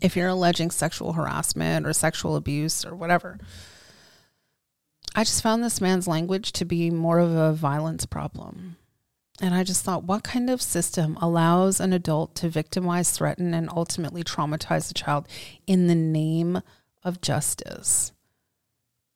if 0.00 0.16
you're 0.16 0.28
alleging 0.28 0.70
sexual 0.70 1.12
harassment 1.12 1.86
or 1.86 1.92
sexual 1.92 2.34
abuse 2.34 2.84
or 2.84 2.96
whatever. 2.96 3.38
I 5.14 5.24
just 5.24 5.42
found 5.42 5.62
this 5.62 5.80
man's 5.80 6.08
language 6.08 6.52
to 6.52 6.64
be 6.64 6.90
more 6.90 7.18
of 7.18 7.30
a 7.30 7.52
violence 7.52 8.06
problem. 8.06 8.76
And 9.42 9.56
I 9.56 9.64
just 9.64 9.84
thought, 9.84 10.04
what 10.04 10.22
kind 10.22 10.48
of 10.48 10.62
system 10.62 11.18
allows 11.20 11.80
an 11.80 11.92
adult 11.92 12.36
to 12.36 12.48
victimize, 12.48 13.10
threaten, 13.10 13.52
and 13.52 13.68
ultimately 13.74 14.22
traumatize 14.22 14.88
a 14.88 14.94
child 14.94 15.26
in 15.66 15.88
the 15.88 15.96
name 15.96 16.62
of 17.02 17.20
justice? 17.20 18.12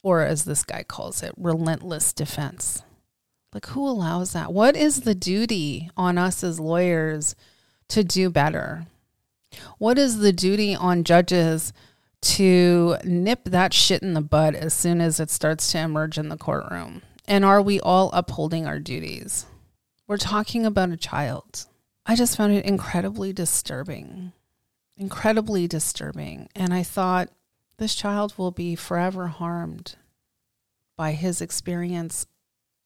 Or, 0.02 0.22
as 0.22 0.44
this 0.44 0.64
guy 0.64 0.82
calls 0.82 1.22
it, 1.22 1.32
relentless 1.36 2.12
defense. 2.12 2.82
Like, 3.54 3.66
who 3.66 3.86
allows 3.86 4.32
that? 4.32 4.52
What 4.52 4.74
is 4.74 5.02
the 5.02 5.14
duty 5.14 5.90
on 5.96 6.18
us 6.18 6.42
as 6.42 6.58
lawyers 6.58 7.36
to 7.88 8.02
do 8.02 8.28
better? 8.28 8.86
What 9.78 9.96
is 9.96 10.18
the 10.18 10.32
duty 10.32 10.74
on 10.74 11.04
judges 11.04 11.72
to 12.22 12.96
nip 13.04 13.44
that 13.44 13.72
shit 13.72 14.02
in 14.02 14.14
the 14.14 14.20
bud 14.20 14.56
as 14.56 14.74
soon 14.74 15.00
as 15.00 15.20
it 15.20 15.30
starts 15.30 15.70
to 15.70 15.78
emerge 15.78 16.18
in 16.18 16.30
the 16.30 16.36
courtroom? 16.36 17.02
And 17.26 17.44
are 17.44 17.62
we 17.62 17.78
all 17.78 18.10
upholding 18.12 18.66
our 18.66 18.80
duties? 18.80 19.46
We're 20.08 20.18
talking 20.18 20.64
about 20.64 20.90
a 20.90 20.96
child. 20.96 21.66
I 22.04 22.14
just 22.14 22.36
found 22.36 22.52
it 22.52 22.64
incredibly 22.64 23.32
disturbing, 23.32 24.32
incredibly 24.96 25.66
disturbing. 25.66 26.48
And 26.54 26.72
I 26.72 26.84
thought 26.84 27.30
this 27.78 27.94
child 27.94 28.34
will 28.38 28.52
be 28.52 28.76
forever 28.76 29.26
harmed 29.26 29.96
by 30.96 31.12
his 31.12 31.40
experience 31.40 32.26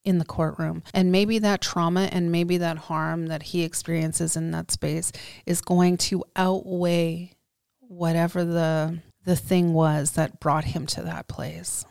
in 0.02 0.18
the 0.18 0.24
courtroom. 0.24 0.82
And 0.94 1.12
maybe 1.12 1.38
that 1.40 1.60
trauma 1.60 2.08
and 2.10 2.32
maybe 2.32 2.56
that 2.56 2.78
harm 2.78 3.26
that 3.26 3.42
he 3.42 3.64
experiences 3.64 4.34
in 4.34 4.50
that 4.52 4.70
space 4.70 5.12
is 5.44 5.60
going 5.60 5.98
to 5.98 6.24
outweigh 6.36 7.32
whatever 7.80 8.44
the 8.44 8.98
the 9.26 9.36
thing 9.36 9.74
was 9.74 10.12
that 10.12 10.40
brought 10.40 10.64
him 10.64 10.86
to 10.86 11.02
that 11.02 11.28
place. 11.28 11.84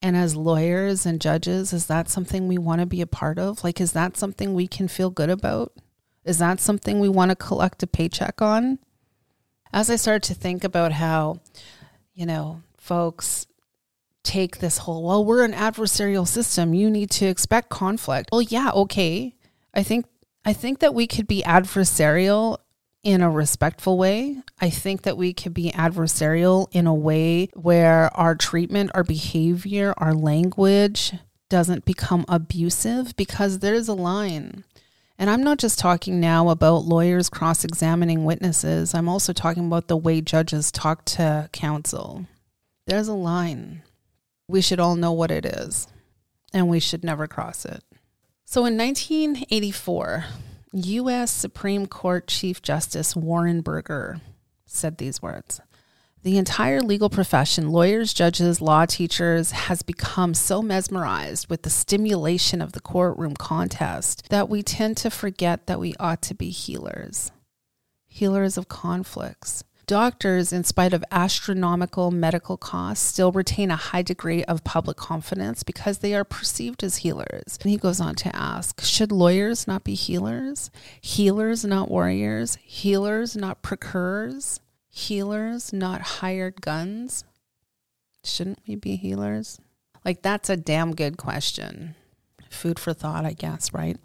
And 0.00 0.16
as 0.16 0.36
lawyers 0.36 1.06
and 1.06 1.20
judges, 1.20 1.72
is 1.72 1.86
that 1.86 2.08
something 2.08 2.46
we 2.46 2.58
want 2.58 2.80
to 2.80 2.86
be 2.86 3.00
a 3.00 3.06
part 3.06 3.38
of? 3.38 3.64
Like, 3.64 3.80
is 3.80 3.92
that 3.92 4.16
something 4.16 4.54
we 4.54 4.68
can 4.68 4.86
feel 4.86 5.10
good 5.10 5.30
about? 5.30 5.72
Is 6.24 6.38
that 6.38 6.60
something 6.60 7.00
we 7.00 7.08
want 7.08 7.30
to 7.30 7.36
collect 7.36 7.82
a 7.82 7.86
paycheck 7.86 8.40
on? 8.40 8.78
As 9.72 9.90
I 9.90 9.96
started 9.96 10.22
to 10.24 10.34
think 10.34 10.62
about 10.62 10.92
how, 10.92 11.40
you 12.14 12.26
know, 12.26 12.62
folks 12.76 13.46
take 14.22 14.58
this 14.58 14.78
whole, 14.78 15.04
well, 15.04 15.24
we're 15.24 15.44
an 15.44 15.52
adversarial 15.52 16.28
system. 16.28 16.74
You 16.74 16.90
need 16.90 17.10
to 17.12 17.26
expect 17.26 17.68
conflict. 17.68 18.28
Well, 18.30 18.42
yeah, 18.42 18.70
okay. 18.70 19.34
I 19.74 19.82
think 19.82 20.06
I 20.44 20.52
think 20.52 20.78
that 20.78 20.94
we 20.94 21.06
could 21.06 21.26
be 21.26 21.42
adversarial 21.42 22.58
in 23.08 23.22
a 23.22 23.30
respectful 23.30 23.96
way. 23.96 24.36
I 24.60 24.68
think 24.68 25.00
that 25.00 25.16
we 25.16 25.32
could 25.32 25.54
be 25.54 25.70
adversarial 25.70 26.68
in 26.72 26.86
a 26.86 26.92
way 26.92 27.48
where 27.54 28.14
our 28.14 28.34
treatment, 28.34 28.90
our 28.92 29.02
behavior, 29.02 29.94
our 29.96 30.12
language 30.12 31.14
doesn't 31.48 31.86
become 31.86 32.26
abusive 32.28 33.16
because 33.16 33.60
there's 33.60 33.88
a 33.88 33.94
line. 33.94 34.62
And 35.18 35.30
I'm 35.30 35.42
not 35.42 35.56
just 35.56 35.78
talking 35.78 36.20
now 36.20 36.50
about 36.50 36.84
lawyers 36.84 37.30
cross 37.30 37.64
examining 37.64 38.26
witnesses, 38.26 38.92
I'm 38.92 39.08
also 39.08 39.32
talking 39.32 39.68
about 39.68 39.88
the 39.88 39.96
way 39.96 40.20
judges 40.20 40.70
talk 40.70 41.06
to 41.06 41.48
counsel. 41.50 42.26
There's 42.86 43.08
a 43.08 43.14
line. 43.14 43.84
We 44.48 44.60
should 44.60 44.80
all 44.80 44.96
know 44.96 45.12
what 45.12 45.30
it 45.30 45.46
is, 45.46 45.88
and 46.52 46.68
we 46.68 46.78
should 46.78 47.04
never 47.04 47.26
cross 47.26 47.64
it. 47.64 47.82
So 48.44 48.66
in 48.66 48.76
1984, 48.76 50.26
U.S. 50.72 51.30
Supreme 51.30 51.86
Court 51.86 52.26
Chief 52.26 52.60
Justice 52.60 53.16
Warren 53.16 53.62
Burger 53.62 54.20
said 54.66 54.98
these 54.98 55.22
words 55.22 55.60
The 56.22 56.36
entire 56.36 56.82
legal 56.82 57.08
profession, 57.08 57.70
lawyers, 57.70 58.12
judges, 58.12 58.60
law 58.60 58.84
teachers, 58.84 59.52
has 59.52 59.82
become 59.82 60.34
so 60.34 60.60
mesmerized 60.60 61.48
with 61.48 61.62
the 61.62 61.70
stimulation 61.70 62.60
of 62.60 62.72
the 62.72 62.80
courtroom 62.80 63.34
contest 63.34 64.28
that 64.28 64.50
we 64.50 64.62
tend 64.62 64.98
to 64.98 65.10
forget 65.10 65.66
that 65.66 65.80
we 65.80 65.94
ought 65.98 66.20
to 66.22 66.34
be 66.34 66.50
healers, 66.50 67.30
healers 68.06 68.58
of 68.58 68.68
conflicts, 68.68 69.64
Doctors, 69.88 70.52
in 70.52 70.64
spite 70.64 70.92
of 70.92 71.02
astronomical 71.10 72.10
medical 72.10 72.58
costs, 72.58 73.08
still 73.08 73.32
retain 73.32 73.70
a 73.70 73.76
high 73.76 74.02
degree 74.02 74.44
of 74.44 74.62
public 74.62 74.98
confidence 74.98 75.62
because 75.62 75.98
they 75.98 76.14
are 76.14 76.24
perceived 76.24 76.84
as 76.84 76.98
healers. 76.98 77.58
And 77.62 77.70
he 77.70 77.78
goes 77.78 77.98
on 77.98 78.14
to 78.16 78.36
ask 78.36 78.82
Should 78.82 79.10
lawyers 79.10 79.66
not 79.66 79.84
be 79.84 79.94
healers? 79.94 80.70
Healers, 81.00 81.64
not 81.64 81.90
warriors? 81.90 82.58
Healers, 82.62 83.34
not 83.34 83.62
procurers? 83.62 84.60
Healers, 84.90 85.72
not 85.72 86.02
hired 86.02 86.60
guns? 86.60 87.24
Shouldn't 88.22 88.60
we 88.68 88.76
be 88.76 88.96
healers? 88.96 89.58
Like, 90.04 90.20
that's 90.20 90.50
a 90.50 90.56
damn 90.58 90.94
good 90.94 91.16
question. 91.16 91.94
Food 92.50 92.78
for 92.78 92.92
thought, 92.92 93.24
I 93.24 93.32
guess, 93.32 93.72
right? 93.72 93.96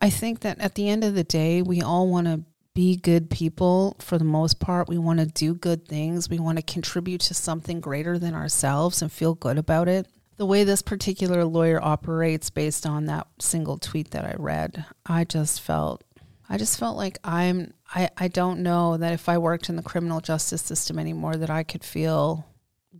I 0.00 0.10
think 0.10 0.40
that 0.40 0.58
at 0.58 0.74
the 0.74 0.88
end 0.88 1.04
of 1.04 1.14
the 1.14 1.22
day, 1.22 1.62
we 1.62 1.80
all 1.80 2.08
want 2.08 2.26
to 2.26 2.40
be 2.76 2.94
good 2.94 3.30
people 3.30 3.96
for 4.00 4.18
the 4.18 4.24
most 4.24 4.60
part. 4.60 4.86
We 4.86 4.98
want 4.98 5.18
to 5.18 5.26
do 5.26 5.54
good 5.54 5.88
things. 5.88 6.28
We 6.28 6.38
want 6.38 6.58
to 6.58 6.62
contribute 6.62 7.22
to 7.22 7.34
something 7.34 7.80
greater 7.80 8.18
than 8.18 8.34
ourselves 8.34 9.00
and 9.00 9.10
feel 9.10 9.34
good 9.34 9.56
about 9.56 9.88
it. 9.88 10.06
The 10.36 10.44
way 10.44 10.62
this 10.62 10.82
particular 10.82 11.46
lawyer 11.46 11.82
operates 11.82 12.50
based 12.50 12.84
on 12.84 13.06
that 13.06 13.28
single 13.40 13.78
tweet 13.78 14.10
that 14.10 14.26
I 14.26 14.34
read, 14.38 14.84
I 15.06 15.24
just 15.24 15.62
felt 15.62 16.04
I 16.50 16.58
just 16.58 16.78
felt 16.78 16.98
like 16.98 17.18
I'm 17.24 17.72
I, 17.94 18.10
I 18.18 18.28
don't 18.28 18.62
know 18.62 18.98
that 18.98 19.14
if 19.14 19.26
I 19.30 19.38
worked 19.38 19.70
in 19.70 19.76
the 19.76 19.82
criminal 19.82 20.20
justice 20.20 20.60
system 20.60 20.98
anymore 20.98 21.36
that 21.36 21.50
I 21.50 21.62
could 21.62 21.82
feel 21.82 22.46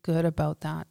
good 0.02 0.25
about 0.25 0.61
that. 0.62 0.87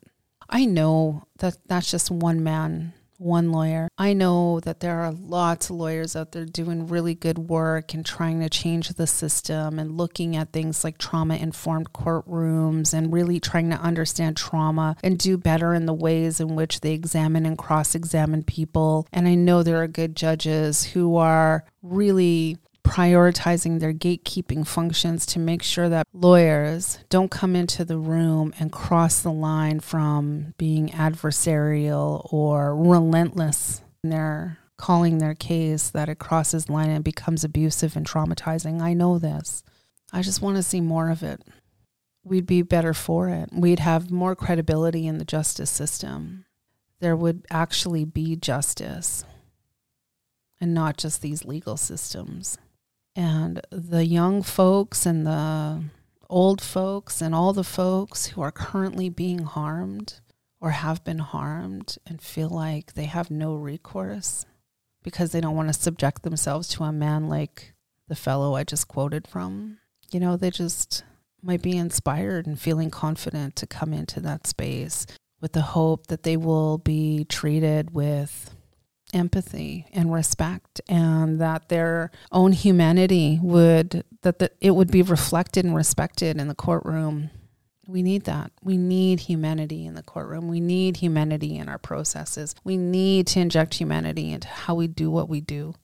I 0.48 0.66
know 0.66 1.24
that 1.40 1.58
that's 1.66 1.90
just 1.90 2.12
one 2.12 2.44
man 2.44 2.94
one 3.18 3.52
lawyer. 3.52 3.88
I 3.98 4.14
know 4.14 4.60
that 4.62 4.80
there 4.80 5.00
are 5.00 5.12
lots 5.12 5.70
of 5.70 5.78
lawyers 5.78 6.16
out 6.16 6.32
there 6.32 6.46
doing 6.46 6.88
really 6.88 7.16
good 7.16 7.38
work 7.38 7.94
and 7.94 8.06
trying 8.06 8.40
to 8.42 8.50
change 8.50 8.90
the 8.90 9.08
system 9.08 9.80
and 9.80 9.98
looking 9.98 10.36
at 10.36 10.52
things 10.52 10.84
like 10.84 10.98
trauma 10.98 11.36
informed 11.36 11.94
courtrooms 11.94 12.94
and 12.94 13.14
really 13.14 13.40
trying 13.40 13.70
to 13.70 13.78
understand 13.78 14.38
trauma 14.38 14.96
and 15.04 15.18
do 15.18 15.38
better 15.38 15.74
in 15.74 15.86
the 15.86 15.94
ways 15.94 16.40
in 16.40 16.56
which 16.56 16.82
they 16.82 16.94
examine 16.94 17.46
and 17.46 17.58
cross 17.58 17.96
examine 17.96 18.44
people. 18.44 19.08
And 19.12 19.28
I 19.28 19.36
know 19.36 19.64
there 19.64 19.82
are 19.82 19.88
good 19.88 20.16
judges 20.16 20.84
who 20.84 21.16
are 21.16 21.66
really 21.82 22.58
prioritizing 22.86 23.80
their 23.80 23.94
gatekeeping 23.94 24.66
functions 24.66 25.26
to 25.26 25.40
make 25.40 25.64
sure 25.64 25.90
that 25.90 26.08
lawyers 26.14 27.00
don't 27.10 27.32
come 27.32 27.56
into 27.56 27.84
the 27.84 27.98
room 27.98 28.54
and 28.60 28.72
cross 28.72 29.22
the 29.22 29.32
line 29.32 29.80
from 29.80 30.54
being 30.58 30.90
adversarial 30.90 32.32
or 32.32 32.76
relentless 32.76 33.82
in 34.04 34.12
their 34.12 34.60
calling 34.78 35.18
their 35.18 35.34
case 35.34 35.90
that 35.90 36.10
it 36.10 36.20
crosses 36.20 36.66
the 36.66 36.74
line 36.74 36.90
and 36.90 37.04
becomes 37.04 37.44
abusive 37.44 37.96
and 37.96 38.06
traumatizing. 38.06 38.82
I 38.82 38.94
know 38.94 39.18
this. 39.18 39.64
I 40.14 40.22
just 40.22 40.42
want 40.42 40.58
to 40.58 40.64
see 40.64 40.82
more 40.82 41.10
of 41.10 41.24
it. 41.24 41.42
We'd 42.24 42.46
be 42.46 42.62
better 42.62 42.94
for 42.94 43.30
it. 43.30 43.50
We'd 43.52 43.80
have 43.80 44.12
more 44.12 44.36
credibility 44.36 45.08
in 45.08 45.18
the 45.18 45.26
justice 45.26 45.72
system. 45.72 46.46
There 47.00 47.16
would 47.16 47.46
actually 47.50 48.06
be 48.06 48.36
justice 48.36 49.26
and 50.62 50.74
not 50.74 50.98
just 50.98 51.22
these 51.22 51.46
legal 51.46 51.78
systems 51.78 52.58
and 53.16 53.62
the 53.70 54.06
young 54.06 54.44
folks 54.44 55.06
and 55.06 55.26
the 55.26 55.84
old 56.30 56.62
folks 56.62 57.22
and 57.22 57.34
all 57.34 57.54
the 57.54 57.64
folks 57.64 58.28
who 58.28 58.42
are 58.42 58.52
currently 58.52 59.10
being 59.10 59.40
harmed 59.40 60.20
or 60.60 60.72
have 60.72 61.04
been 61.04 61.20
harmed 61.20 61.98
and 62.06 62.22
feel 62.22 62.50
like 62.50 62.94
they 62.94 63.06
have 63.06 63.30
no 63.30 63.56
recourse 63.56 64.46
because 65.04 65.32
they 65.32 65.40
don't 65.40 65.56
want 65.56 65.70
to 65.70 65.74
subject 65.74 66.24
themselves 66.24 66.68
to 66.68 66.84
a 66.84 66.92
man 66.92 67.30
like 67.30 67.74
the 68.08 68.16
fellow 68.16 68.56
I 68.56 68.64
just 68.64 68.88
quoted 68.88 69.28
from. 69.28 69.78
You 70.12 70.20
know, 70.20 70.36
they 70.36 70.52
just 70.52 71.04
might 71.42 71.62
be 71.62 71.78
inspired 71.78 72.48
and 72.48 72.60
feeling 72.60 72.90
confident 72.90 73.56
to 73.58 73.68
come 73.68 73.94
into 73.94 74.20
that 74.22 74.48
space 74.48 75.06
with 75.40 75.54
the 75.54 75.62
hope 75.62 76.08
that 76.08 76.24
they 76.24 76.38
will 76.38 76.80
be 76.80 77.26
treated 77.26 77.94
with 77.94 78.55
empathy 79.16 79.88
and 79.94 80.14
respect 80.14 80.82
and 80.88 81.40
that 81.40 81.70
their 81.70 82.12
own 82.32 82.52
humanity 82.52 83.40
would 83.42 84.04
that 84.22 84.40
the, 84.40 84.52
it 84.60 84.72
would 84.72 84.92
be 84.92 85.02
reflected 85.02 85.66
and 85.66 85.76
respected 85.76 86.38
in 86.40 86.48
the 86.48 86.56
courtroom. 86.56 87.32
We 87.88 88.04
need 88.04 88.26
that. 88.26 88.52
We 88.62 88.78
need 88.78 89.22
humanity 89.22 89.86
in 89.86 89.94
the 89.94 90.04
courtroom. 90.04 90.48
We 90.48 90.60
need 90.60 90.98
humanity 90.98 91.56
in 91.56 91.70
our 91.70 91.78
processes. 91.78 92.56
We 92.64 92.78
need 92.78 93.28
to 93.28 93.40
inject 93.40 93.76
humanity 93.76 94.32
into 94.32 94.48
how 94.48 94.76
we 94.76 94.88
do 94.88 95.10
what 95.10 95.30
we 95.30 95.40
do. 95.40 95.76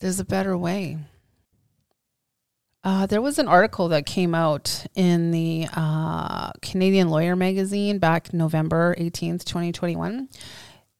There's 0.00 0.18
a 0.18 0.24
better 0.24 0.56
way. 0.56 0.98
Uh, 2.84 3.06
there 3.06 3.22
was 3.22 3.38
an 3.38 3.46
article 3.46 3.88
that 3.88 4.06
came 4.06 4.34
out 4.34 4.86
in 4.96 5.30
the 5.30 5.68
uh, 5.72 6.50
Canadian 6.62 7.10
Lawyer 7.10 7.36
magazine 7.36 7.98
back 7.98 8.32
November 8.32 8.96
18th, 8.98 9.44
2021 9.44 10.28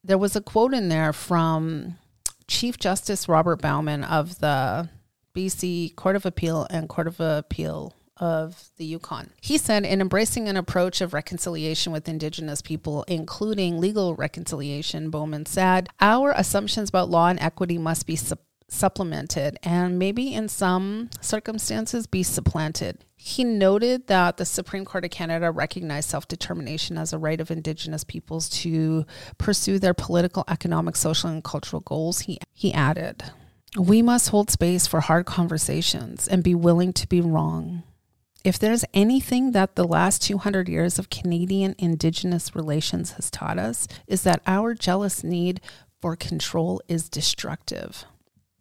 there 0.04 0.18
was 0.18 0.36
a 0.36 0.40
quote 0.40 0.74
in 0.74 0.88
there 0.88 1.12
from 1.12 1.98
Chief 2.46 2.78
Justice 2.78 3.28
Robert 3.28 3.62
Bauman 3.62 4.04
of 4.04 4.40
the 4.40 4.88
BC 5.34 5.94
Court 5.96 6.16
of 6.16 6.26
Appeal 6.26 6.66
and 6.70 6.88
Court 6.88 7.06
of 7.06 7.20
Appeal 7.20 7.94
of 8.18 8.68
the 8.76 8.84
Yukon. 8.84 9.30
He 9.40 9.58
said, 9.58 9.84
in 9.84 10.00
embracing 10.00 10.48
an 10.48 10.56
approach 10.56 11.00
of 11.00 11.14
reconciliation 11.14 11.92
with 11.92 12.08
Indigenous 12.08 12.62
people, 12.62 13.04
including 13.08 13.80
legal 13.80 14.14
reconciliation, 14.14 15.10
Bauman 15.10 15.46
said, 15.46 15.88
our 16.00 16.32
assumptions 16.32 16.88
about 16.88 17.10
law 17.10 17.28
and 17.28 17.40
equity 17.40 17.78
must 17.78 18.06
be 18.06 18.16
su- 18.16 18.36
supplemented 18.72 19.58
and 19.62 19.98
maybe 19.98 20.34
in 20.34 20.48
some 20.48 21.10
circumstances 21.20 22.06
be 22.06 22.22
supplanted. 22.22 23.04
He 23.14 23.44
noted 23.44 24.08
that 24.08 24.36
the 24.36 24.44
Supreme 24.44 24.84
Court 24.84 25.04
of 25.04 25.10
Canada 25.10 25.50
recognized 25.50 26.08
self 26.08 26.26
determination 26.26 26.98
as 26.98 27.12
a 27.12 27.18
right 27.18 27.40
of 27.40 27.50
Indigenous 27.50 28.02
peoples 28.02 28.48
to 28.48 29.04
pursue 29.38 29.78
their 29.78 29.94
political, 29.94 30.44
economic, 30.48 30.96
social, 30.96 31.30
and 31.30 31.44
cultural 31.44 31.80
goals. 31.80 32.20
He, 32.20 32.38
he 32.52 32.72
added, 32.72 33.22
We 33.78 34.02
must 34.02 34.30
hold 34.30 34.50
space 34.50 34.86
for 34.86 35.00
hard 35.00 35.26
conversations 35.26 36.26
and 36.26 36.42
be 36.42 36.54
willing 36.54 36.92
to 36.94 37.06
be 37.06 37.20
wrong. 37.20 37.84
If 38.42 38.58
there's 38.58 38.84
anything 38.92 39.52
that 39.52 39.76
the 39.76 39.86
last 39.86 40.20
200 40.22 40.68
years 40.68 40.98
of 40.98 41.10
Canadian 41.10 41.76
Indigenous 41.78 42.56
relations 42.56 43.12
has 43.12 43.30
taught 43.30 43.58
us, 43.58 43.86
is 44.08 44.22
that 44.22 44.42
our 44.48 44.74
jealous 44.74 45.22
need 45.22 45.60
for 46.00 46.16
control 46.16 46.82
is 46.88 47.08
destructive. 47.08 48.04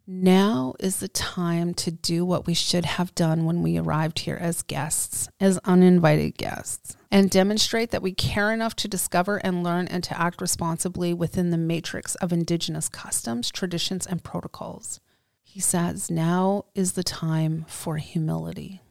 Now 0.06 0.74
is 0.80 0.96
the 0.96 1.08
time 1.08 1.74
to 1.74 1.92
do 1.92 2.24
what 2.24 2.46
we 2.46 2.54
should 2.54 2.84
have 2.84 3.14
done 3.14 3.44
when 3.44 3.62
we 3.62 3.78
arrived 3.78 4.20
here 4.20 4.36
as 4.40 4.62
guests, 4.62 5.28
as 5.38 5.58
uninvited 5.58 6.36
guests, 6.36 6.96
and 7.10 7.30
demonstrate 7.30 7.92
that 7.92 8.02
we 8.02 8.12
care 8.12 8.52
enough 8.52 8.74
to 8.76 8.88
discover 8.88 9.36
and 9.36 9.62
learn 9.62 9.86
and 9.86 10.02
to 10.04 10.20
act 10.20 10.40
responsibly 10.40 11.14
within 11.14 11.50
the 11.50 11.56
matrix 11.56 12.16
of 12.16 12.32
Indigenous 12.32 12.88
customs, 12.88 13.50
traditions, 13.50 14.04
and 14.04 14.24
protocols. 14.24 14.98
He 15.40 15.60
says, 15.60 16.10
Now 16.10 16.64
is 16.74 16.92
the 16.92 17.04
time 17.04 17.64
for 17.68 17.98
humility, 17.98 18.82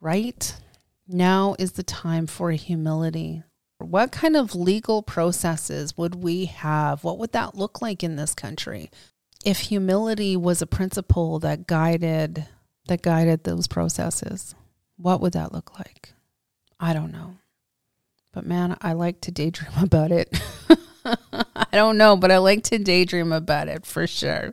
right? 0.00 0.54
Now 1.08 1.56
is 1.58 1.72
the 1.72 1.82
time 1.82 2.26
for 2.26 2.50
humility. 2.50 3.42
What 3.78 4.12
kind 4.12 4.36
of 4.36 4.54
legal 4.54 5.02
processes 5.02 5.96
would 5.96 6.14
we 6.14 6.46
have? 6.46 7.04
What 7.04 7.18
would 7.18 7.32
that 7.32 7.54
look 7.54 7.80
like 7.80 8.02
in 8.02 8.16
this 8.16 8.34
country? 8.34 8.90
If 9.46 9.60
humility 9.60 10.36
was 10.36 10.60
a 10.60 10.66
principle 10.66 11.38
that 11.38 11.68
guided 11.68 12.46
that 12.88 13.00
guided 13.00 13.44
those 13.44 13.66
processes, 13.66 14.54
what 14.96 15.20
would 15.20 15.32
that 15.32 15.52
look 15.52 15.78
like? 15.78 16.12
I 16.78 16.92
don't 16.92 17.12
know. 17.12 17.36
But 18.32 18.44
man, 18.44 18.76
I 18.82 18.92
like 18.92 19.20
to 19.22 19.30
daydream 19.30 19.70
about 19.82 20.10
it. 20.10 20.38
I 21.04 21.66
don't 21.72 21.96
know, 21.96 22.16
but 22.16 22.32
I 22.32 22.38
like 22.38 22.64
to 22.64 22.78
daydream 22.78 23.32
about 23.32 23.68
it 23.68 23.86
for 23.86 24.06
sure. 24.06 24.50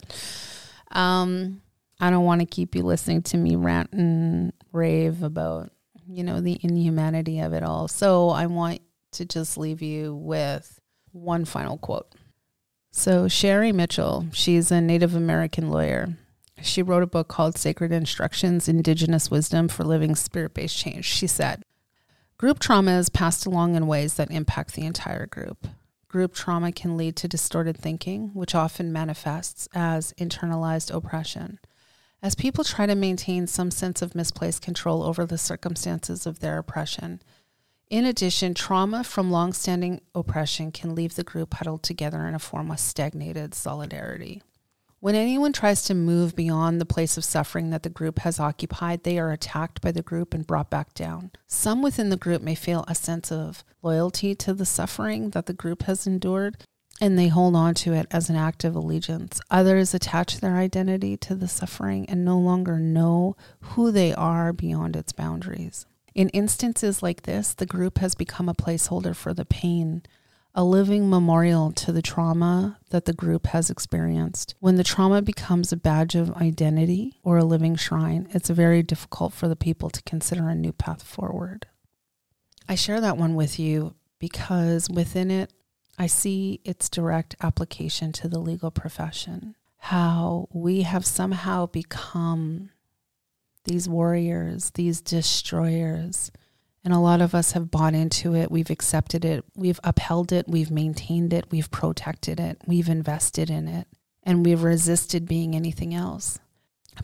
Um, 0.92 1.62
I 2.00 2.12
don't 2.12 2.26
want 2.26 2.42
to 2.42 2.46
keep 2.46 2.76
you 2.76 2.84
listening 2.84 3.24
to 3.24 3.38
me 3.38 3.56
rant 3.56 3.92
and 3.94 4.54
rave 4.72 5.24
about, 5.24 5.72
you 6.08 6.24
know, 6.24 6.40
the 6.40 6.60
inhumanity 6.62 7.40
of 7.40 7.54
it 7.54 7.64
all. 7.64 7.88
So 7.88 8.30
I 8.30 8.46
want 8.46 8.82
to 9.14 9.26
just 9.26 9.58
leave 9.58 9.82
you 9.82 10.16
with 10.16 10.80
one 11.12 11.46
final 11.46 11.78
quote. 11.78 12.14
So, 12.96 13.28
Sherri 13.28 13.72
Mitchell, 13.72 14.28
she's 14.34 14.72
a 14.72 14.80
Native 14.80 15.16
American 15.16 15.72
lawyer. 15.72 16.16
She 16.62 16.84
wrote 16.84 17.02
a 17.02 17.08
book 17.08 17.28
called 17.28 17.58
Sacred 17.58 17.92
Instructions 17.92 18.70
Indigenous 18.70 19.32
Wisdom 19.32 19.68
for 19.68 19.84
Living 19.84 20.14
Spirit 20.16 20.54
Based 20.54 20.78
Change. 20.78 21.04
She 21.04 21.26
said, 21.26 21.64
Group 22.38 22.60
trauma 22.60 22.92
is 23.00 23.10
passed 23.10 23.48
along 23.48 23.74
in 23.76 23.88
ways 23.88 24.14
that 24.14 24.30
impact 24.30 24.76
the 24.76 24.86
entire 24.86 25.26
group. 25.26 25.68
Group 26.08 26.36
trauma 26.36 26.72
can 26.72 26.96
lead 26.96 27.16
to 27.16 27.28
distorted 27.28 27.78
thinking, 27.78 28.30
which 28.36 28.54
often 28.54 28.94
manifests 28.94 29.68
as 29.74 30.14
internalized 30.20 30.94
oppression. 30.94 31.58
As 32.22 32.36
people 32.36 32.64
try 32.64 32.86
to 32.86 32.94
maintain 32.94 33.48
some 33.48 33.72
sense 33.72 34.04
of 34.04 34.14
misplaced 34.14 34.62
control 34.62 35.02
over 35.02 35.26
the 35.26 35.40
circumstances 35.40 36.28
of 36.28 36.42
their 36.42 36.60
oppression, 36.60 37.24
in 37.94 38.06
addition, 38.06 38.56
trauma 38.56 39.04
from 39.04 39.30
longstanding 39.30 40.02
oppression 40.16 40.72
can 40.72 40.96
leave 40.96 41.14
the 41.14 41.24
group 41.24 41.54
huddled 41.54 41.84
together 41.84 42.26
in 42.26 42.34
a 42.34 42.40
form 42.40 42.72
of 42.72 42.80
stagnated 42.80 43.54
solidarity. 43.54 44.42
When 45.00 45.14
anyone 45.14 45.54
tries 45.54 45.84
to 45.84 45.94
move 45.94 46.36
beyond 46.36 46.82
the 46.82 46.88
place 46.88 47.18
of 47.18 47.24
suffering 47.24 47.70
that 47.70 47.84
the 47.84 47.92
group 47.92 48.18
has 48.20 48.40
occupied, 48.40 49.04
they 49.04 49.20
are 49.20 49.32
attacked 49.32 49.80
by 49.80 49.92
the 49.92 50.02
group 50.02 50.34
and 50.34 50.48
brought 50.48 50.72
back 50.72 50.96
down. 50.96 51.30
Some 51.46 51.84
within 51.84 52.10
the 52.10 52.18
group 52.18 52.42
may 52.42 52.56
feel 52.56 52.84
a 52.88 52.96
sense 52.96 53.32
of 53.32 53.64
loyalty 53.84 54.34
to 54.34 54.56
the 54.56 54.66
suffering 54.66 55.30
that 55.30 55.46
the 55.46 55.54
group 55.54 55.84
has 55.84 56.08
endured, 56.08 56.58
and 57.00 57.16
they 57.20 57.28
hold 57.28 57.56
on 57.56 57.76
to 57.76 57.94
it 57.94 58.08
as 58.10 58.28
an 58.28 58.36
act 58.36 58.64
of 58.64 58.76
allegiance. 58.76 59.40
Others 59.52 59.94
attach 59.94 60.40
their 60.40 60.56
identity 60.56 61.16
to 61.18 61.36
the 61.36 61.48
suffering 61.48 62.10
and 62.10 62.26
no 62.26 62.40
longer 62.40 62.80
know 62.80 63.36
who 63.62 63.92
they 63.92 64.16
are 64.16 64.52
beyond 64.52 64.96
its 64.96 65.12
boundaries. 65.12 65.86
In 66.16 66.30
instances 66.30 67.02
like 67.02 67.24
this, 67.24 67.54
the 67.54 67.66
group 67.66 67.98
has 67.98 68.14
become 68.14 68.48
a 68.48 68.54
placeholder 68.54 69.16
for 69.16 69.34
the 69.34 69.46
pain, 69.46 70.04
a 70.54 70.64
living 70.64 71.10
memorial 71.10 71.72
to 71.72 71.92
the 71.92 72.04
trauma 72.04 72.80
that 72.92 73.06
the 73.06 73.14
group 73.14 73.48
has 73.48 73.72
experienced. 73.72 74.54
When 74.60 74.76
the 74.76 74.84
trauma 74.84 75.24
becomes 75.24 75.72
a 75.72 75.78
badge 75.78 76.14
of 76.14 76.32
identity 76.36 77.20
or 77.24 77.38
a 77.38 77.44
living 77.44 77.76
shrine, 77.76 78.28
it's 78.32 78.50
very 78.50 78.84
difficult 78.84 79.34
for 79.34 79.48
the 79.48 79.56
people 79.56 79.90
to 79.90 80.04
consider 80.04 80.50
a 80.50 80.56
new 80.56 80.72
path 80.72 81.02
forward. 81.02 81.68
I 82.70 82.76
share 82.76 83.02
that 83.02 83.18
one 83.18 83.34
with 83.36 83.60
you 83.60 83.96
because 84.20 84.90
within 84.90 85.32
it, 85.32 85.52
I 85.98 86.08
see 86.08 86.62
its 86.64 86.90
direct 86.90 87.36
application 87.42 88.12
to 88.14 88.28
the 88.28 88.40
legal 88.40 88.72
profession. 88.72 89.56
How 89.78 90.48
we 90.54 90.84
have 90.84 91.06
somehow 91.06 91.66
become 91.66 92.70
these 93.66 93.88
warriors, 93.88 94.72
these 94.72 95.02
destroyers, 95.02 96.32
And 96.84 96.94
a 96.94 97.00
lot 97.00 97.22
of 97.22 97.34
us 97.34 97.54
have 97.54 97.72
bought 97.72 97.94
into 97.94 98.36
it. 98.36 98.52
We've 98.52 98.70
accepted 98.70 99.24
it. 99.24 99.46
We've 99.56 99.80
upheld 99.84 100.34
it. 100.34 100.48
We've 100.50 100.72
maintained 100.72 101.32
it. 101.32 101.46
We've 101.50 101.72
protected 101.72 102.40
it. 102.40 102.62
We've 102.68 102.90
invested 102.90 103.50
in 103.50 103.68
it. 103.68 103.88
And 104.24 104.46
we've 104.46 104.64
resisted 104.64 105.26
being 105.26 105.56
anything 105.56 105.94
else. 105.94 106.40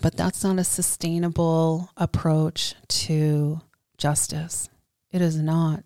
But 0.02 0.18
that's 0.18 0.44
not 0.44 0.60
a 0.60 0.64
sustainable 0.64 1.90
approach 1.96 2.76
to 2.90 3.62
justice. 3.98 4.70
It 5.12 5.22
is 5.22 5.38
not. 5.38 5.84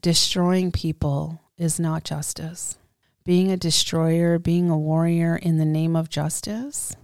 Destroying 0.00 0.70
people 0.70 1.40
is 1.56 1.80
not 1.80 2.04
justice. 2.04 2.78
Being 3.24 3.50
a 3.50 3.56
destroyer, 3.56 4.38
being 4.38 4.70
a 4.70 4.78
warrior 4.78 5.36
in 5.36 5.58
the 5.58 5.66
name 5.66 5.96
of 5.96 6.08
justice, 6.08 6.96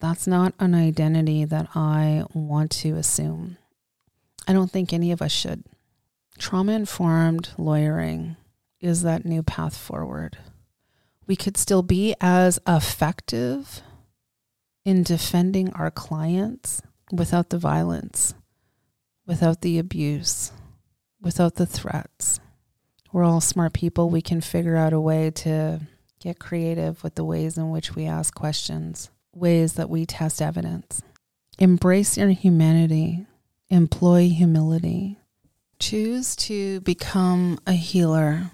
that's 0.00 0.26
not 0.26 0.54
an 0.58 0.74
identity 0.74 1.44
that 1.44 1.68
I 1.74 2.24
want 2.32 2.70
to 2.72 2.96
assume. 2.96 3.58
I 4.48 4.52
don't 4.52 4.70
think 4.70 4.92
any 4.92 5.12
of 5.12 5.22
us 5.22 5.32
should. 5.32 5.62
Trauma 6.38 6.72
informed 6.72 7.50
lawyering 7.58 8.36
is 8.80 9.02
that 9.02 9.26
new 9.26 9.42
path 9.42 9.76
forward. 9.76 10.38
We 11.26 11.36
could 11.36 11.56
still 11.56 11.82
be 11.82 12.14
as 12.20 12.58
effective 12.66 13.82
in 14.84 15.02
defending 15.02 15.70
our 15.74 15.90
clients 15.90 16.80
without 17.12 17.50
the 17.50 17.58
violence, 17.58 18.34
without 19.26 19.60
the 19.60 19.78
abuse, 19.78 20.50
without 21.20 21.56
the 21.56 21.66
threats. 21.66 22.40
We're 23.12 23.24
all 23.24 23.40
smart 23.40 23.74
people. 23.74 24.08
We 24.08 24.22
can 24.22 24.40
figure 24.40 24.76
out 24.76 24.92
a 24.92 25.00
way 25.00 25.30
to 25.30 25.80
get 26.20 26.38
creative 26.38 27.02
with 27.02 27.16
the 27.16 27.24
ways 27.24 27.58
in 27.58 27.70
which 27.70 27.94
we 27.94 28.06
ask 28.06 28.34
questions, 28.34 29.10
ways 29.34 29.74
that 29.74 29.90
we 29.90 30.06
test 30.06 30.40
evidence. 30.42 31.02
Embrace 31.58 32.16
your 32.16 32.30
humanity, 32.30 33.26
employ 33.68 34.28
humility. 34.28 35.18
Choose 35.78 36.36
to 36.36 36.80
become 36.80 37.58
a 37.66 37.72
healer 37.72 38.50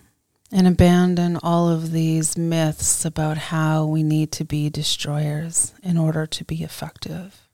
and 0.52 0.66
abandon 0.66 1.38
all 1.42 1.68
of 1.68 1.90
these 1.90 2.36
myths 2.36 3.04
about 3.04 3.36
how 3.36 3.84
we 3.84 4.02
need 4.02 4.30
to 4.32 4.44
be 4.44 4.70
destroyers 4.70 5.74
in 5.82 5.98
order 5.98 6.26
to 6.26 6.44
be 6.44 6.62
effective. 6.62 7.46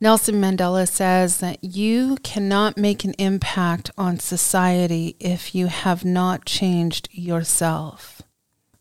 Nelson 0.00 0.36
Mandela 0.36 0.88
says 0.88 1.38
that 1.38 1.62
you 1.62 2.16
cannot 2.22 2.78
make 2.78 3.04
an 3.04 3.14
impact 3.18 3.90
on 3.98 4.18
society 4.18 5.14
if 5.20 5.54
you 5.54 5.66
have 5.66 6.04
not 6.04 6.46
changed 6.46 7.08
yourself. 7.12 8.22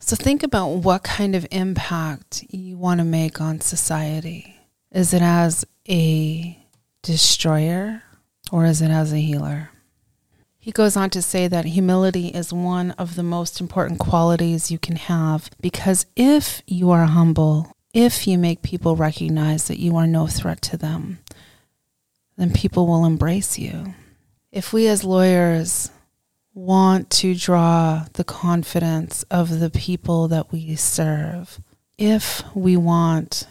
So 0.10 0.15
think 0.15 0.41
about 0.41 0.69
what 0.69 1.04
kind 1.04 1.36
of 1.36 1.45
impact 1.52 2.43
you 2.50 2.80
want 2.80 3.00
to 3.00 3.04
make 3.04 3.39
on 3.39 3.62
society. 3.62 4.56
Is 4.91 5.13
it 5.13 5.22
as 5.22 5.65
a 5.88 6.58
destroyer 7.04 8.02
or 8.52 8.65
is 8.65 8.82
it 8.82 8.89
as 8.89 9.13
a 9.13 9.19
healer? 9.19 9.69
He 10.58 10.72
goes 10.72 10.98
on 10.98 11.12
to 11.12 11.22
say 11.22 11.48
that 11.48 11.65
humility 11.65 12.30
is 12.30 12.52
one 12.52 12.89
of 12.93 13.13
the 13.13 13.22
most 13.22 13.62
important 13.62 14.00
qualities 14.00 14.72
you 14.72 14.80
can 14.80 14.95
have 14.95 15.52
because 15.62 16.08
if 16.15 16.63
you 16.65 16.89
are 16.89 17.06
humble, 17.06 17.72
if 17.93 18.26
you 18.26 18.39
make 18.39 18.63
people 18.63 18.95
recognize 18.95 19.67
that 19.67 19.78
you 19.78 19.95
are 19.95 20.08
no 20.08 20.26
threat 20.26 20.63
to 20.63 20.76
them, 20.76 21.19
then 22.36 22.52
people 22.52 22.88
will 22.88 23.06
embrace 23.06 23.60
you. 23.60 23.93
If 24.52 24.74
we 24.74 24.88
as 24.88 25.04
lawyers 25.04 25.91
want 26.65 27.10
to 27.10 27.34
draw 27.34 28.06
the 28.13 28.24
confidence 28.24 29.24
of 29.32 29.60
the 29.60 29.69
people 29.69 30.28
that 30.28 30.52
we 30.52 30.76
serve, 30.76 31.60
if 31.98 32.43
we 32.54 32.76
want 32.76 33.48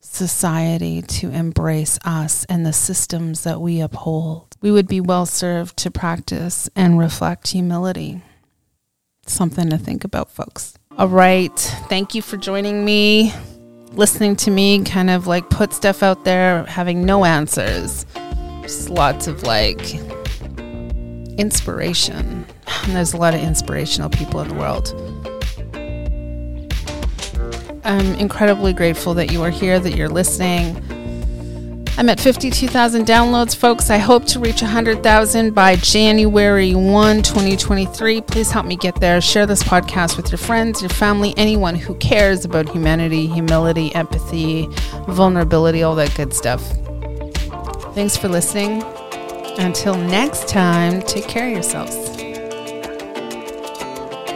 society 0.00 1.02
to 1.02 1.30
embrace 1.30 1.98
us 2.04 2.44
and 2.46 2.64
the 2.64 2.72
systems 2.72 3.44
that 3.44 3.60
we 3.60 3.80
uphold, 3.80 4.56
we 4.60 4.70
would 4.70 4.88
be 4.88 5.00
well 5.00 5.26
served 5.26 5.76
to 5.76 5.90
practice 5.90 6.68
and 6.74 6.98
reflect 6.98 7.48
humility. 7.48 8.22
Something 9.26 9.70
to 9.70 9.78
think 9.78 10.02
about, 10.02 10.30
folks. 10.30 10.74
All 10.98 11.08
right. 11.08 11.56
Thank 11.88 12.14
you 12.14 12.22
for 12.22 12.36
joining 12.36 12.84
me, 12.84 13.32
listening 13.92 14.34
to 14.36 14.50
me 14.50 14.82
kind 14.82 15.10
of 15.10 15.26
like 15.26 15.48
put 15.50 15.72
stuff 15.72 16.02
out 16.02 16.24
there, 16.24 16.64
having 16.64 17.04
no 17.04 17.24
answers. 17.24 18.06
Just 18.62 18.90
lots 18.90 19.26
of 19.26 19.42
like 19.42 19.78
inspiration. 21.40 22.46
And 22.84 22.94
there's 22.94 23.14
a 23.14 23.16
lot 23.16 23.34
of 23.34 23.40
inspirational 23.40 24.10
people 24.10 24.40
in 24.40 24.48
the 24.48 24.54
world. 24.54 24.94
I'm 27.84 28.14
incredibly 28.16 28.72
grateful 28.72 29.14
that 29.14 29.32
you 29.32 29.42
are 29.42 29.50
here, 29.50 29.80
that 29.80 29.96
you're 29.96 30.08
listening. 30.08 30.76
I'm 31.98 32.08
at 32.08 32.20
52,000 32.20 33.04
downloads, 33.04 33.54
folks. 33.54 33.90
I 33.90 33.98
hope 33.98 34.24
to 34.26 34.38
reach 34.38 34.62
100,000 34.62 35.52
by 35.52 35.76
January 35.76 36.74
1, 36.74 37.22
2023. 37.22 38.22
Please 38.22 38.50
help 38.50 38.64
me 38.64 38.76
get 38.76 38.98
there. 39.00 39.20
Share 39.20 39.44
this 39.44 39.62
podcast 39.62 40.16
with 40.16 40.30
your 40.30 40.38
friends, 40.38 40.80
your 40.80 40.88
family, 40.88 41.34
anyone 41.36 41.74
who 41.74 41.94
cares 41.96 42.44
about 42.44 42.68
humanity, 42.70 43.26
humility, 43.26 43.94
empathy, 43.94 44.66
vulnerability, 45.08 45.82
all 45.82 45.94
that 45.96 46.14
good 46.14 46.32
stuff. 46.32 46.62
Thanks 47.94 48.16
for 48.16 48.28
listening. 48.28 48.82
Until 49.60 49.94
next 49.94 50.48
time, 50.48 51.02
take 51.02 51.28
care 51.28 51.46
of 51.46 51.52
yourselves. 51.52 51.94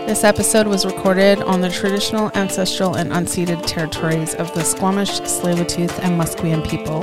This 0.06 0.22
episode 0.22 0.66
was 0.66 0.84
recorded 0.84 1.40
on 1.40 1.62
the 1.62 1.70
traditional, 1.70 2.30
ancestral, 2.34 2.96
and 2.96 3.10
unceded 3.10 3.64
territories 3.64 4.34
of 4.34 4.52
the 4.52 4.62
Squamish, 4.62 5.20
Tsleil-Waututh, 5.20 5.98
and 6.00 6.20
Musqueam 6.20 6.62
people. 6.68 7.00